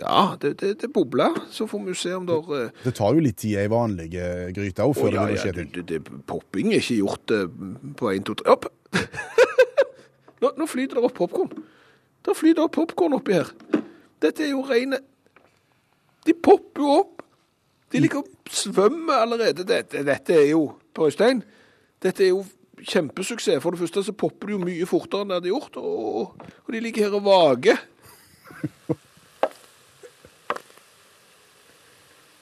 [0.00, 1.34] Ja, det, det, det bobler.
[1.50, 4.08] Så får vi se om det eh, Det tar jo litt tid i ei vanlig
[4.56, 5.72] gryte òg før det ja, å ja, skje skjer ting.
[5.74, 7.44] det, det, popping er ikke gjort eh,
[8.00, 8.68] på 1, 2, 3 Opp!
[10.42, 11.52] nå, nå flyter det opp popkorn.
[12.22, 13.52] Det flyter opp popkorn oppi her.
[14.22, 15.02] Dette er jo rene
[16.22, 17.22] De popper jo opp.
[17.92, 19.66] De ligger og svømmer allerede.
[19.68, 21.40] Dette, dette er jo Per Øystein,
[22.04, 22.42] dette er jo
[22.80, 23.60] kjempesuksess.
[23.62, 26.74] For det første så popper de jo mye fortere enn det hadde gjort, og, og
[26.74, 27.80] de ligger her og vager.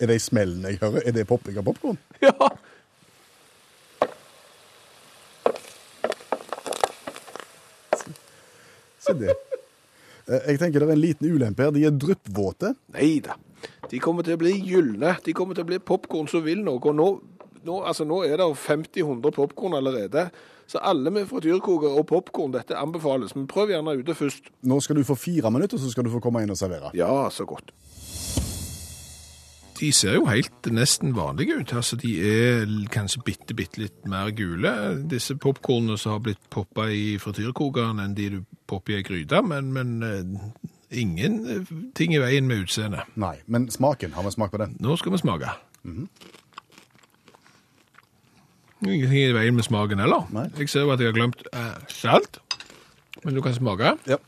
[0.00, 1.02] Er det smellen jeg hører?
[1.06, 1.98] Er det popping av popkorn?
[2.24, 2.50] Ja.
[9.00, 9.34] Se det.
[10.28, 11.74] Eh, Jeg tenker det er en liten ulempe her.
[11.74, 12.74] De er dryppvåte.
[12.96, 13.36] Nei da.
[13.90, 15.16] De kommer til å bli gylne.
[15.24, 16.78] De kommer til å bli popkorn som vil noe.
[16.80, 17.08] Og nå,
[17.66, 20.28] nå, altså, nå er det 50-100 popkorn allerede.
[20.70, 23.34] Så alle med frityrkoker og popkorn, dette anbefales.
[23.34, 24.52] Men prøv gjerne ute først.
[24.70, 26.92] Nå skal du få fire minutter, så skal du få komme inn og servere.
[26.94, 27.72] Ja, så godt.
[29.80, 31.72] De ser jo helt nesten vanlige ut.
[31.72, 34.72] Altså, de er kanskje bitte, bitte litt mer gule,
[35.08, 39.40] disse popkornene som har blitt poppa i frityrkokeren enn de du popper i ei gryte,
[39.42, 43.08] men, men eh, ingen eh, i veien med utseendet.
[43.20, 44.76] Nei, men smaken, har vi smak på den?
[44.84, 45.56] Nå skal vi smake.
[48.84, 50.28] Ingenting i veien med smaken heller.
[50.32, 50.46] Nei.
[50.60, 52.42] Jeg ser jo at jeg har glemt eh, salt,
[53.24, 53.96] men du kan smake.
[54.08, 54.20] Ja.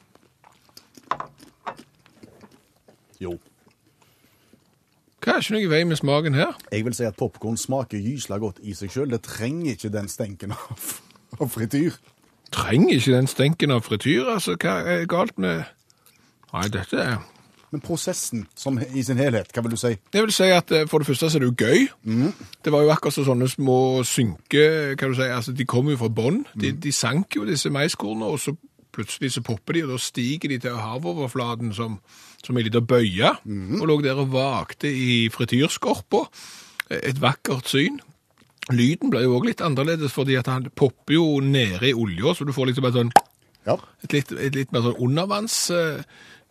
[5.22, 6.56] Hva er ikke noe i veien med smaken her?
[6.72, 9.12] Jeg vil si at popkorn smaker gysla godt i seg sjøl.
[9.12, 10.88] Det trenger ikke den stenken av,
[11.38, 11.94] av frityr.
[12.52, 14.56] Trenger ikke den stenken av frityr, altså.
[14.58, 15.62] Hva er galt med
[16.52, 17.22] Nei, dette er
[17.72, 19.94] Men prosessen som i sin helhet, hva vil du si?
[20.12, 21.86] Jeg vil si at eh, for det første så er det jo gøy.
[22.60, 24.66] Det var jo akkurat så sånne små synke,
[25.00, 26.42] kan du si, altså de kommer jo fra bånn.
[26.52, 28.52] De, de sank jo disse maiskornene, og så
[28.92, 31.96] plutselig så popper de, og da stiger de til havoverflaten som,
[32.42, 33.34] som ei lita bøye,
[33.80, 36.24] og lå der og vakte i frityrskorpa.
[36.90, 38.00] Et vakkert syn.
[38.70, 42.46] Lyden ble jo også litt annerledes, fordi at han popper jo nede i olja, så
[42.46, 43.14] du får liksom et sånn,
[43.66, 44.98] Ja, et litt, et litt mer sånn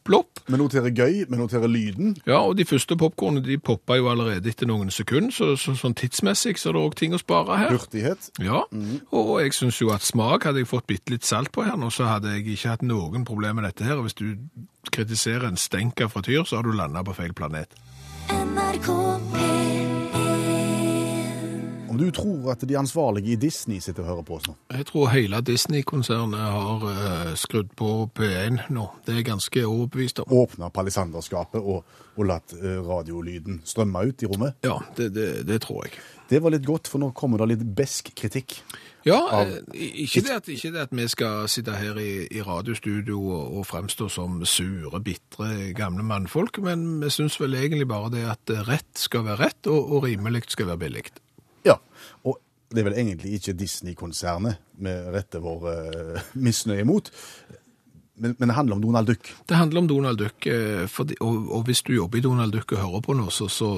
[0.01, 0.39] undervannsplopp.
[0.47, 2.17] Vi noterer gøy, vi noterer lyden.
[2.25, 5.93] Ja, og de første popkornene de poppa jo allerede etter noen sekunder, så, så sånn
[5.95, 7.71] tidsmessig så er det òg ting å spare her.
[7.71, 8.31] Hurtighet.
[8.41, 8.63] Ja,
[9.11, 11.91] og jeg syns jo at smak hadde jeg fått bitte litt salt på her nå,
[11.91, 13.99] så hadde jeg ikke hatt noen problemer med dette her.
[13.99, 14.35] Og hvis du
[14.91, 17.77] kritiserer en stenk av frityr, så har du landa på feil planet.
[18.31, 18.89] NRK
[19.35, 19.90] P1
[21.91, 24.53] Om du tror at de ansvarlige i Disney sitter og hører på oss nå.
[24.71, 28.85] Jeg tror hele Disney-konsernet har uh, skrudd på P1 nå.
[29.03, 30.31] Det er ganske overbevist om.
[30.39, 31.83] Åpna palisanderskapet og,
[32.15, 34.55] og latt uh, radiolyden strømme ut i rommet.
[34.63, 35.99] Ja, det, det, det tror jeg.
[36.31, 38.61] Det var litt godt, for nå kommer det litt besk kritikk.
[39.03, 42.43] Ja, Av- eh, ikke det, at, ikke det at vi skal sitte her i, i
[42.45, 48.13] radiostudio og, og fremstå som sure, bitre, gamle mannfolk, men vi syns vel egentlig bare
[48.15, 51.03] det at rett skal være rett, og, og rimelig skal være billig.
[51.67, 51.77] Ja,
[52.23, 52.39] og
[52.71, 57.09] det er vel egentlig ikke Disney-konsernet vi retter vår uh, misnøye mot,
[58.21, 59.31] men, men det handler om Donald Duck.
[59.49, 62.71] Det handler om Donald Duck, eh, fordi, og, og hvis du jobber i Donald Duck
[62.75, 63.69] og hører på nå, så, så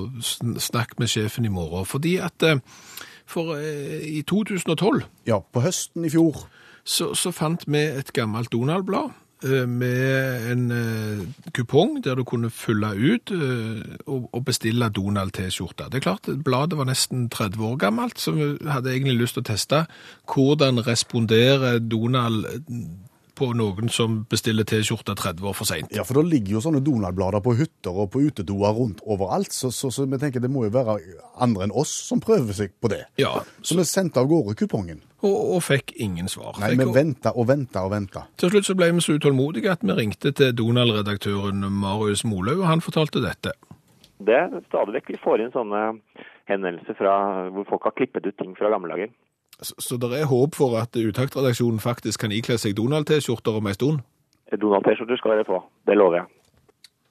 [0.59, 1.85] snakk med sjefen i morgen.
[1.87, 2.59] Fordi at eh,
[3.25, 6.43] for i 2012 Ja, på høsten i fjor.
[6.83, 9.13] så, så fant vi et gammelt Donald-blad
[9.67, 11.23] med en eh,
[11.55, 15.89] kupong der du kunne fylle ut eh, og bestille Donald-T-skjorte.
[15.91, 19.43] Det er klart, bladet var nesten 30 år gammelt, så vi hadde egentlig lyst til
[19.43, 19.83] å teste
[20.33, 22.47] hvordan responderer Donald
[23.37, 25.91] på noen som bestiller T-skjorte 30 år for sent.
[25.95, 29.71] Ja, for da ligger jo sånne Donald-blader på hytter og på utedoer rundt overalt, så,
[29.73, 30.97] så, så vi tenker det må jo være
[31.41, 33.01] andre enn oss som prøver seg på det.
[33.21, 33.33] Ja,
[33.65, 35.01] Så vi sendte av gårde kupongen.
[35.23, 36.57] og, og fikk ingen svar.
[36.61, 38.25] Nei, vi venta og venta og venta.
[38.37, 42.67] Til slutt så ble vi så utålmodige at vi ringte til Donald-redaktøren Marius Molaug, og
[42.69, 43.53] han fortalte dette.
[44.23, 45.79] Det er stadig vekk vi får inn sånne
[46.51, 47.13] henvendelser fra
[47.55, 49.11] hvor folk har klippet ut ting fra gamle dager.
[49.63, 53.75] Så, så det er håp for at Utaktredaksjonen faktisk kan ikle seg Donald-T-skjorter om ei
[53.77, 54.03] stund?
[54.61, 56.31] Donald-T-skjorte skal dere få, det lover jeg.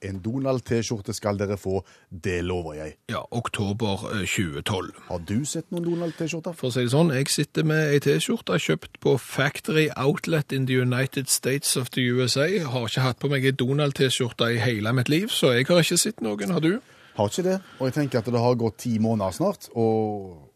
[0.03, 2.95] En Donald-T-skjorte skal dere få, det lover jeg.
[3.11, 4.91] Ja, oktober eh, 2012.
[5.07, 6.55] Har du sett noen Donald-T-skjorter?
[6.59, 10.67] For å si det sånn, jeg sitter med ei T-skjorte kjøpt på Factory Outlet in
[10.67, 12.49] the United States of the USA.
[12.67, 16.01] Har ikke hatt på meg ei Donald-T-skjorte i hele mitt liv, så jeg har ikke
[16.01, 16.51] sett noen.
[16.51, 16.73] Har du?
[17.13, 17.59] Har ikke det.
[17.79, 20.52] Og jeg tenker at det har gått ti måneder snart, og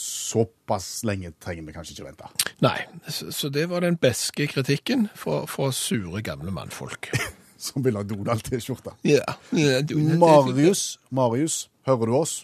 [0.00, 2.30] såpass lenge trenger vi kanskje ikke vente.
[2.64, 2.76] Nei,
[3.08, 7.10] så, det var den beske kritikken fra, fra sure, gamle mannfolk.
[7.60, 8.96] Som vil ha Donald-T-skjorte.
[9.04, 10.20] Ja, ja Donald-T-skjorte.
[10.22, 11.58] Marius, Marius,
[11.88, 12.36] hører du oss?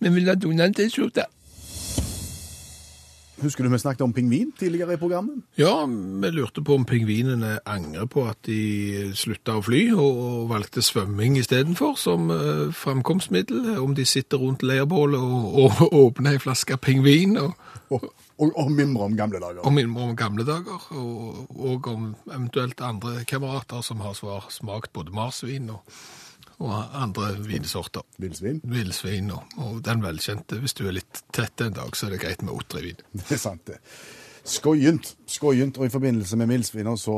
[0.00, 1.28] Vi vil ha Donald-T-skjorte.
[3.40, 5.42] Husker du vi snakket om pingvin tidligere i programmet?
[5.56, 10.82] Ja, vi lurte på om pingvinene angrer på at de slutta å fly og, valgte
[10.84, 13.78] svømming istedenfor som uh, framkomstmiddel.
[13.80, 17.56] Om de sitter rundt leirbålet og, og åpner ei flaske pingvin og,
[17.90, 18.04] Og,
[18.38, 19.64] og, og mimre om gamle dager.
[19.66, 20.84] og mimrer om gamle dager.
[20.94, 25.80] Og, og om eventuelt andre kamerater som har svar, smakt både marsvin og,
[26.60, 28.04] og andre vinsorter.
[28.20, 28.60] Villsvin.
[28.64, 30.60] Villsvin og, og den velkjente.
[30.60, 33.00] Hvis du er litt tett en dag, så er det greit med otrevin.
[33.16, 33.80] Det er sant, det.
[34.44, 35.14] Skojent.
[35.28, 35.80] Skojent.
[35.80, 37.16] Og i forbindelse med Milsviner så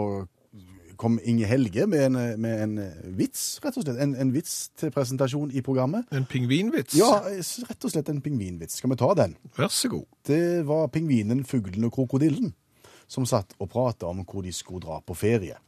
[1.02, 2.74] kom Inge Helge med en, med en
[3.18, 3.98] vits, rett og slett.
[4.02, 6.07] En, en vits til presentasjon i programmet.
[6.14, 6.94] En pingvinvits?
[6.98, 8.78] Ja, rett og slett en pingvinvits.
[8.78, 9.35] Skal vi ta den?
[9.59, 10.07] Vær så god.
[10.28, 12.52] Det var pingvinen, fuglen og krokodillen
[13.12, 15.59] som satt og prata om hvor de skulle dra på ferie.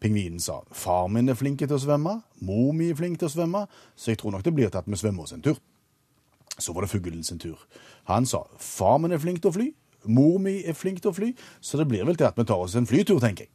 [0.00, 3.34] Pingvinen sa far min er flink til å svømme, mor mi er flink til å
[3.34, 5.60] svømme, så jeg tror nok det blir til at vi svømmer oss en tur.
[6.58, 7.58] Så var det fuglen sin tur.
[8.08, 9.68] Han sa far min er flink til å fly,
[10.04, 12.62] mor mi er flink til å fly, så det blir vel til at vi tar
[12.62, 13.52] oss en flytur, tenker jeg.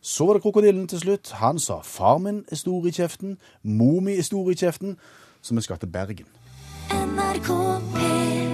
[0.00, 1.32] Så var det krokodillen til slutt.
[1.40, 4.94] Han sa far min er stor i kjeften, mor mi er stor i kjeften,
[5.42, 6.28] så vi skal til Bergen.
[6.92, 7.50] NRK
[7.94, 8.47] P1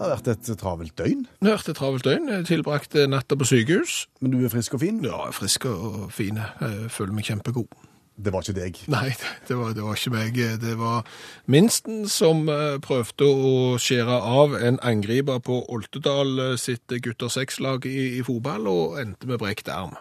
[0.00, 2.28] Det har vært et travelt døgn, Det har vært et travelt døgn.
[2.32, 4.06] Jeg tilbrakte natta på sykehus.
[4.20, 5.04] men du er frisk og fin.
[5.04, 6.40] Ja, frisk og fin.
[6.60, 7.68] Jeg føler meg kjempegod.
[8.16, 8.78] Det var ikke deg.
[8.88, 9.10] Nei,
[9.48, 10.40] det var, det var ikke meg.
[10.62, 11.04] Det var
[11.44, 17.84] minsten som eh, prøvde å skjære av en angriper på Oltedal eh, sitt gutter seks-lag
[17.84, 19.92] i, i fotball, og endte med brekt arm.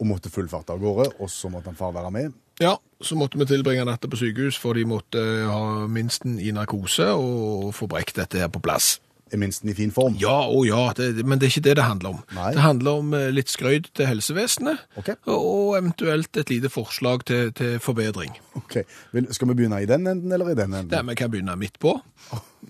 [0.00, 2.34] Og måtte full fart av gårde, og så måtte han far være med.
[2.58, 6.50] Ja, så måtte vi tilbringe natta på sykehus, for de måtte eh, ha minsten i
[6.50, 8.96] narkose og få brekt dette her på plass.
[9.38, 10.16] Minsten i fin form?
[10.20, 12.20] Ja og ja, det, men det er ikke det det handler om.
[12.36, 12.52] Nei.
[12.54, 15.16] Det handler om eh, litt skrøyd til helsevesenet, okay.
[15.24, 18.34] og, eventuelt et lite forslag til, til forbedring.
[18.58, 18.82] Ok.
[19.12, 20.90] Vil, skal vi begynne i den enden, eller i den enden?
[20.92, 21.94] Der vi kan begynne midt på,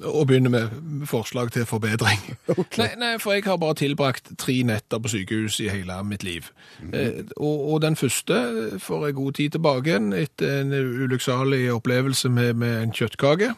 [0.02, 2.20] og begynne med forslag til forbedring.
[2.52, 2.82] Okay.
[2.82, 6.50] Nei, nei, for jeg har bare tilbrakt tre netter på sykehus i hele mitt liv.
[6.92, 8.36] eh, og, og den første
[8.78, 13.54] får jeg god tid tilbake etter en ulykksalig opplevelse med, med en kjøttkake.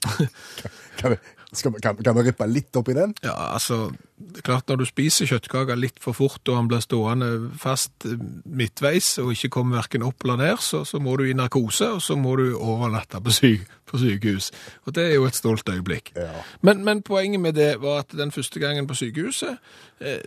[1.52, 3.10] Skal, kan, kan vi rippe litt opp i den?
[3.26, 6.82] Ja, altså, det er klart når du spiser kjøttkaker litt for fort, og han blir
[6.84, 11.24] stående fast eh, midtveis, og ikke kommer hverken opp eller ned, så, så må du
[11.26, 14.52] i narkose, og så må du overnatte på, syk, på sykehus.
[14.86, 16.12] Og det er jo et stolt øyeblikk.
[16.14, 16.44] Ja.
[16.62, 19.58] Men, men poenget med det var at den første gangen på sykehuset,
[19.98, 20.22] eh,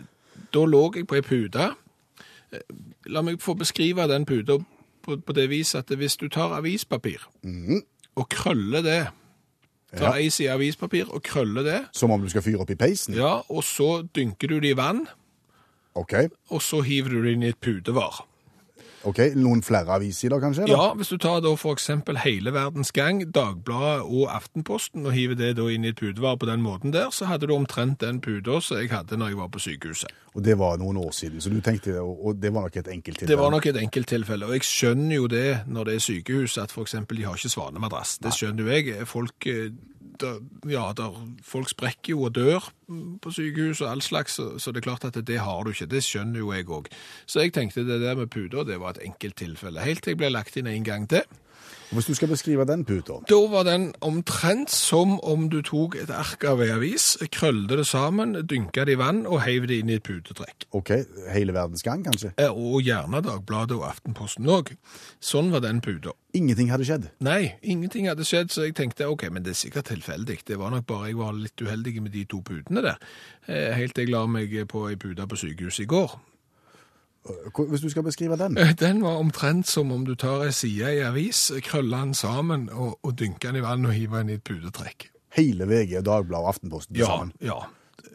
[0.53, 1.71] da lå jeg på ei pute.
[2.51, 2.67] Eh,
[3.12, 4.59] La meg få beskrive den puta
[5.03, 7.23] på, på det viset at hvis du tar avispapir
[8.15, 9.01] og krøller det,
[9.95, 10.23] tar Ja.
[10.23, 13.13] ei side avispapir og krølle det, Som om du skal fyre opp i peisen?
[13.15, 15.08] ja, og så dynker du det i vann,
[15.95, 16.13] Ok.
[16.49, 18.25] og så hiver du det inn i et putevar.
[19.03, 19.19] Ok.
[19.35, 20.63] Noen flere avissider, kanskje?
[20.63, 20.75] eller?
[20.75, 25.55] Ja, hvis du tar da eksempel hele verdens gang, Dagbladet og Aftenposten, og hiver det
[25.57, 28.59] da inn i et putevar på den måten der, så hadde du omtrent den puta
[28.61, 30.13] som jeg hadde når jeg var på sykehuset.
[30.33, 32.87] Og det var noen år siden, så du tenkte, og og det var nok et
[32.87, 33.31] enkelttilfelle?
[33.31, 36.71] Det var nok et enkelttilfelle, og jeg skjønner jo det når det er sykehus, at
[36.83, 38.17] eksempel de har ikke svanemadrass.
[38.23, 39.07] Det skjønner jo jeg.
[39.07, 39.71] Folk, eh,
[40.21, 42.69] der, ja, der, folk sprekker jo og dør
[43.21, 45.89] på sykehus og all slags, så, så det er klart at det, har du ikke.
[45.89, 46.89] Det skjønner jo jeg òg.
[47.26, 49.84] Så jeg tenkte det der med puter, det var et enkelttilfelle.
[49.84, 51.26] Helt til jeg ble lagt inn en gang til.
[51.93, 56.10] Hvis du skal beskrive den puta Da var den omtrent som om du tok et
[56.10, 59.91] ark av ei avis, krøllet det sammen, dynka det i vann og heiv det inn
[59.93, 60.65] i et putetrekk.
[60.73, 60.89] Ok,
[61.36, 62.34] hele verdens gang, kanskje?
[62.38, 64.73] Eh, Og gjerne Dagbladet og Aftenposten òg.
[65.21, 66.15] Sånn var den puta.
[66.34, 67.10] Ingenting hadde skjedd?
[67.21, 70.39] Nei, ingenting hadde skjedd, så jeg tenkte ok, men det er sikkert tilfeldig.
[70.47, 72.97] Det var nok bare jeg var litt uheldig med de to putene der.
[73.47, 76.17] Eh, Helt til jeg la meg på ei pute på sykehuset i går.
[77.69, 78.57] Hvis du skal beskrive den?
[78.57, 82.69] Eh, Den var omtrent som om du tar ei side i avis, krøller den sammen
[82.69, 85.09] og, og dynker den i vann og hiver den i et putetrekk.
[85.38, 87.31] Hele VG, Dagbladet og Aftenposten Ja, sammen?
[87.41, 87.62] ja.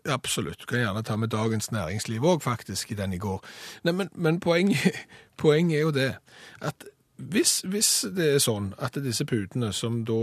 [0.09, 0.61] Absolutt.
[0.61, 3.43] Du kan gjerne ta med Dagens Næringsliv òg, faktisk, i den i går.
[3.85, 4.79] Nei, men, men poenget,
[5.43, 6.15] poenget er jo det
[6.61, 6.85] at
[7.19, 10.15] hvis, hvis det er sånn at disse putene som da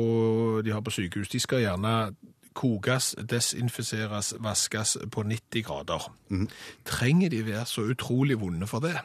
[0.63, 1.91] de har på sykehus, de skal gjerne
[2.55, 6.07] kokes, desinfiseres, vaskes på 90 grader.
[6.87, 8.95] Trenger de være så utrolig vonde for det?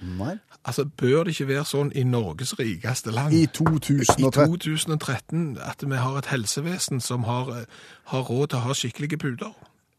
[0.00, 0.36] Nei.
[0.64, 3.34] Altså, Bør det ikke være sånn i Norges rikeste land?
[3.34, 7.64] I I 2013 2013 at vi har et helsevesen som har,
[8.12, 9.56] har råd til å ha skikkelige puter.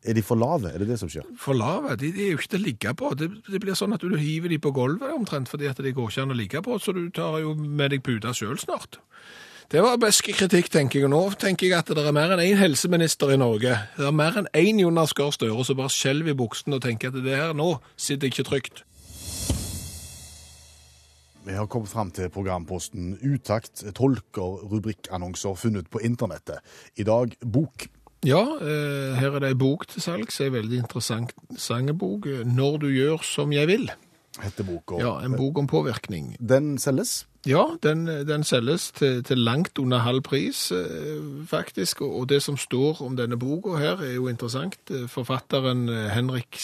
[0.08, 0.72] Er de for lave?
[0.72, 1.26] Er det det som skjer?
[1.38, 3.12] For lave, de, de er jo ikke til å ligge på.
[3.20, 6.14] Det, det blir sånn at du hiver de på gulvet omtrent, fordi at de går
[6.14, 9.02] ikke an å ligge på, så du tar jo med deg puta sjøl snart.
[9.70, 11.06] Det var besk kritikk, tenker jeg.
[11.06, 13.76] Og nå tenker jeg at det er mer enn én helseminister i Norge.
[14.00, 17.12] Det er mer enn én Jonas Gahr Støre som bare skjelver i buksene og tenker
[17.12, 18.82] at det her nå sitter jeg ikke trygt.
[21.46, 26.66] Vi har kommet fram til programposten Utakt tolker rubrikkannonser funnet på internettet.
[26.98, 27.86] I dag bok.
[28.26, 32.26] Ja, eh, her er det ei bok til salgs, ei veldig interessant sangebok.
[32.26, 33.94] 'Når du gjør som jeg vil'.
[34.42, 34.98] heter boka.
[34.98, 36.36] Ja, En bok om påvirkning.
[36.40, 37.29] Den selges.
[37.48, 42.02] Ja, den, den selges til, til langt under halv pris, eh, faktisk.
[42.02, 44.80] Og, det som står om denne boka her, er jo interessant.
[44.92, 46.60] Eh, Forfatteren Henriks Henrik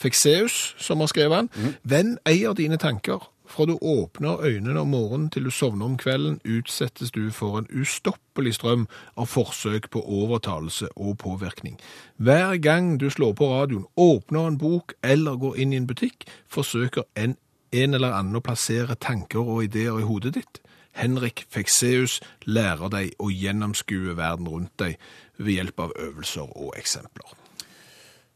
[0.00, 1.74] Fekseus, som har skrevet den.
[1.82, 3.30] «Hvem eier dine tanker.
[3.50, 7.66] Fra du åpner øynene om morgenen til du sovner om kvelden, utsettes du for en
[7.74, 8.86] ustoppelig strøm
[9.16, 11.80] av forsøk på overtalelse og påvirkning.
[12.16, 16.24] Hver gang du slår på radioen, åpner en bok eller går inn i en butikk,
[16.48, 17.36] forsøker en,
[17.72, 20.62] en eller annen å plassere tanker og ideer i hodet ditt.
[20.98, 22.18] Henrik Fekseus
[22.50, 24.98] lærer deg å gjennomskue verden rundt deg
[25.38, 27.36] ved hjelp av øvelser og eksempler.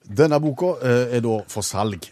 [0.04, 2.04] Denne boka eh, er da for salg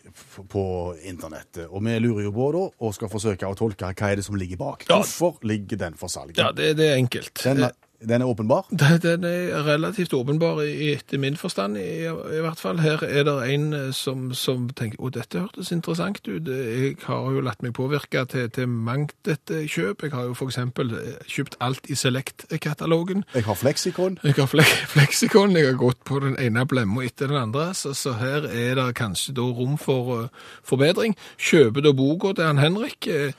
[0.49, 0.64] på
[1.05, 4.25] internettet, og vi lurer jo på da, og skal forsøke å tolke hva er det
[4.25, 4.87] som ligger bak.
[4.89, 4.97] Ja.
[4.97, 6.33] Hvorfor ligger den for salg?
[6.41, 7.35] Ja, det, det er enkelt.
[7.45, 7.66] Den,
[8.09, 8.67] den er åpenbar?
[9.03, 12.79] Den er relativt åpenbar i- etter min forstand, i, i hvert fall.
[12.83, 16.49] Her er det en eh, som, som tenker å, dette hørtes interessant ut.
[16.49, 20.03] Jeg har jo latt meg påvirke til, til mangt et kjøp.
[20.07, 23.25] Jeg har jo eksempel eh, kjøpt alt i Select-katalogen.
[23.35, 24.19] Jeg har fleksikon.
[24.25, 27.95] Jeg har fle fleksikon, jeg har gått på den ene blemma etter den andre, så,
[27.97, 31.17] så her er det kanskje da rom for uh, forbedring.
[31.41, 33.33] Kjøper da boka til han Henrik, eh,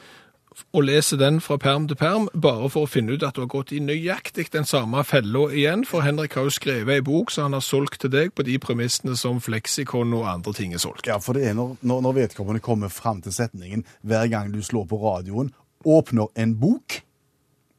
[0.73, 3.51] og leser den fra perm til perm, bare for å finne ut at du har
[3.51, 7.47] gått i nøyaktig den samme fella igjen, for Henrik har jo skrevet ei bok som
[7.47, 11.09] han har solgt til deg på de premissene som fleksikon og andre ting er solgt.
[11.09, 14.61] Ja, for det er når, når, når vedkommende kommer fram til setningen hver gang du
[14.63, 17.01] slår på radioen, åpner en bok,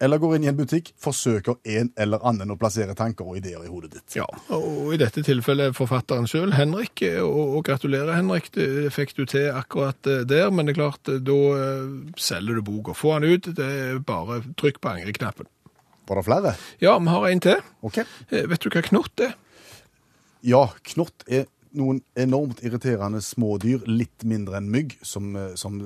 [0.03, 3.62] eller går inn i en butikk, forsøker en eller annen å plassere tanker og ideer
[3.62, 4.16] i hodet ditt.
[4.18, 9.14] Ja, og i dette tilfellet forfatteren selv, Henrik, eh, og, og gratulerer Henrik, det fikk
[9.18, 11.38] du til akkurat eh, der, men det er klart, eh, da
[12.20, 12.97] selger du boka.
[12.99, 15.51] Få den ut, det er bare trykk på angreknappen.
[16.05, 16.55] Var det flere?
[16.82, 17.64] Ja, vi har en til.
[17.86, 18.03] Ok.
[18.34, 19.36] Vet du hva knott er?
[20.45, 25.80] Ja, knott er noen enormt irriterende smådyr, litt mindre enn mygg, som, som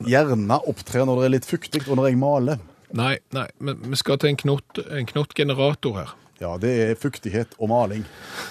[0.00, 2.62] gjerne opptrer når det er litt fuktig, og når jeg maler.
[2.98, 6.16] Nei, nei, men vi skal til en knott, en knottgenerator her.
[6.42, 8.02] Ja, det er fuktighet og maling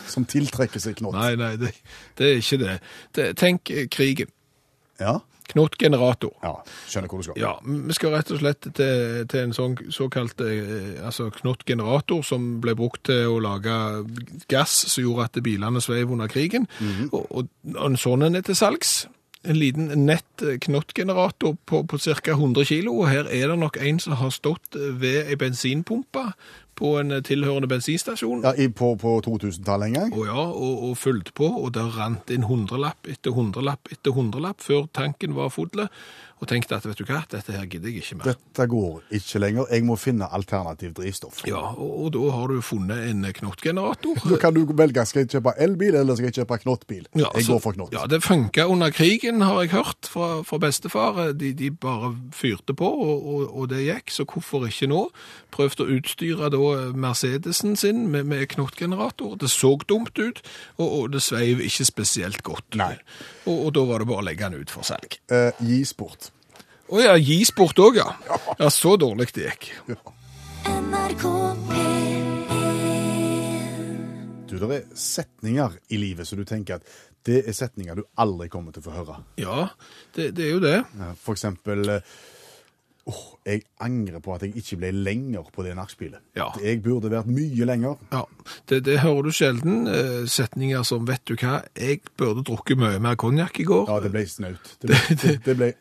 [0.10, 1.18] som tiltrekker seg knott.
[1.18, 1.74] Nei, nei, det,
[2.18, 2.78] det er ikke det.
[3.18, 4.32] det tenk eh, krigen.
[5.02, 5.20] Ja,
[5.52, 6.32] Knottgenerator.
[6.46, 6.54] ja,
[6.88, 7.40] skjønner hvor du skal.
[7.42, 12.46] Ja, vi skal rett og slett til, til en sånn såkalt eh, altså knottgenerator som
[12.64, 13.76] ble brukt til å lage
[14.52, 16.70] gass som gjorde at bilene sveiv under krigen.
[17.12, 19.02] og, og, og en sånn en er til salgs.
[19.42, 22.32] En liten nett knottgenerator på, på ca.
[22.36, 22.90] 100 kg.
[23.10, 26.28] her er det nok en som har stått ved ei bensinpumpe
[26.82, 28.42] på en tilhørende bensinstasjon.
[28.48, 30.16] Ja, i, på, på 2000-tallet en gang.
[30.18, 34.62] Og ja, og, og fulgte på, og der rant inn hundrelapp etter hundrelapp etter hundrelapp
[34.66, 35.70] før tanken var full,
[36.42, 38.32] og tenkte at vet du hva, dette her gidder jeg ikke mer.
[38.32, 39.68] Dette går ikke lenger.
[39.70, 41.44] Jeg må finne alternativ drivstoff.
[41.46, 44.18] Ja, og, og da har du funnet en knottgenerator.
[44.26, 47.04] Da kan du velge skal jeg kjøpe elbil eller skal jeg kjøpe knottbil.
[47.14, 47.94] Ja, jeg så- går for knott.
[47.94, 51.22] Ja, det funka under krigen, har jeg hørt fra, fra bestefar.
[51.38, 55.04] De, de bare fyrte på, og, og, og det gikk, så hvorfor ikke nå?
[55.54, 59.36] Prøvde å utstyre da Mercedesen sin med, med knottgenerator.
[59.42, 60.42] Det så dumt ut,
[60.78, 62.78] og, og det sveiv ikke spesielt godt.
[62.80, 62.94] Nei.
[63.46, 65.20] Og, og da var det bare å legge den ut for salg.
[65.32, 66.32] Eh, gi sport.
[66.92, 68.10] Å ja, gi sport òg, ja.
[68.60, 69.72] Ja, så dårlig det gikk.
[70.68, 71.24] NRK
[71.70, 72.02] P1
[74.52, 76.90] Du, det er setninger i livet så du tenker at
[77.26, 79.16] det er setninger du aldri kommer til å få høre.
[79.40, 79.70] Ja,
[80.18, 80.78] det, det er jo det.
[81.22, 82.02] For eksempel
[83.08, 86.20] åh, jeg angrer på at jeg ikke ble lenger på det nachspielet.
[86.38, 86.50] Ja.
[86.64, 87.96] Jeg burde vært mye lenger.
[88.12, 88.22] Ja,
[88.70, 89.88] det, det hører du sjelden.
[89.88, 93.90] eh, Setninger som 'vet du hva, jeg burde drukket mye mer konjakk i går'.
[93.90, 94.78] Ja, det ble snaut.
[94.82, 95.74] Det, ble- det, det ble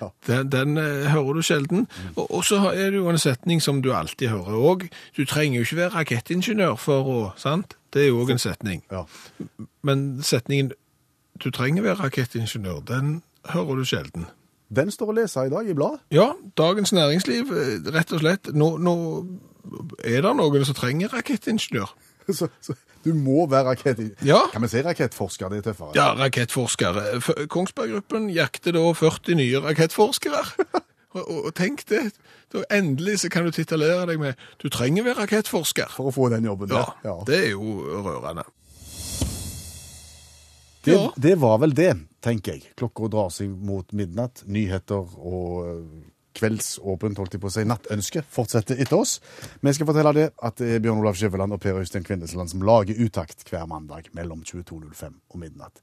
[0.00, 0.08] ja.
[0.26, 1.86] Den, den eh, hører du sjelden.
[2.16, 4.88] Og, og så er det jo en setning som du alltid hører òg.
[5.16, 7.76] Du trenger jo ikke være rakettingeniør for å Sant?
[7.92, 8.82] Det er jo òg en setning.
[8.90, 9.04] ja.
[9.82, 10.72] Men setningen
[11.38, 14.26] 'du trenger være rakettingeniør', den hører du sjelden.
[14.74, 16.00] Den står å lese i dag i bladet.
[16.14, 18.50] Ja, Dagens Næringsliv, eh, rett og slett.
[18.54, 18.94] Nå, nå
[20.04, 21.92] er det noen som trenger rakettingeniør.
[22.32, 22.72] Så, så
[23.04, 24.22] du må være rakettingeniør.
[24.24, 24.38] Ja.
[24.52, 25.50] Kan vi si rakettforsker?
[25.52, 25.90] Det er tøffere.
[25.98, 27.02] Ja, rakettforskere.
[27.20, 30.40] F- Kongsberg-gruppen jakter da 40 nye rakettforskere.
[31.12, 32.00] og, og, og tenk det,
[32.54, 35.92] da endelig så kan du titulere deg med du trenger være rakettforsker.
[35.92, 36.86] For å få den jobben Ja.
[37.04, 37.18] Ja.
[37.28, 37.76] det er jo
[38.08, 38.46] rørende.
[40.84, 41.08] Det, Ja.
[41.16, 41.92] det var vel det,
[42.24, 42.72] tenker jeg.
[42.78, 44.42] Klokka drar seg mot midnatt.
[44.50, 49.18] Nyheter og eh, kveldsåpent, holdt jeg på å si, nattønske fortsetter etter oss.
[49.62, 52.64] Vi skal fortelle det at det er Bjørn Olav Skjæveland og Per Øystein Kvindesland som
[52.66, 55.80] lager Utakt hver mandag mellom 22.05 og midnatt.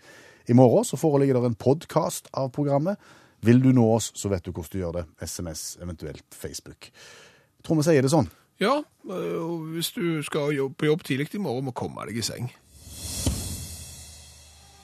[0.50, 3.00] I morgen så foreligger det en podkast av programmet.
[3.46, 5.06] Vil du nå oss, så vet du hvordan du gjør det.
[5.24, 6.92] SMS, eventuelt Facebook.
[6.92, 8.30] Jeg tror vi sier det sånn.
[8.62, 8.76] Ja,
[9.10, 12.52] øh, og hvis du skal på jobb tidlig i morgen, må komme deg i seng.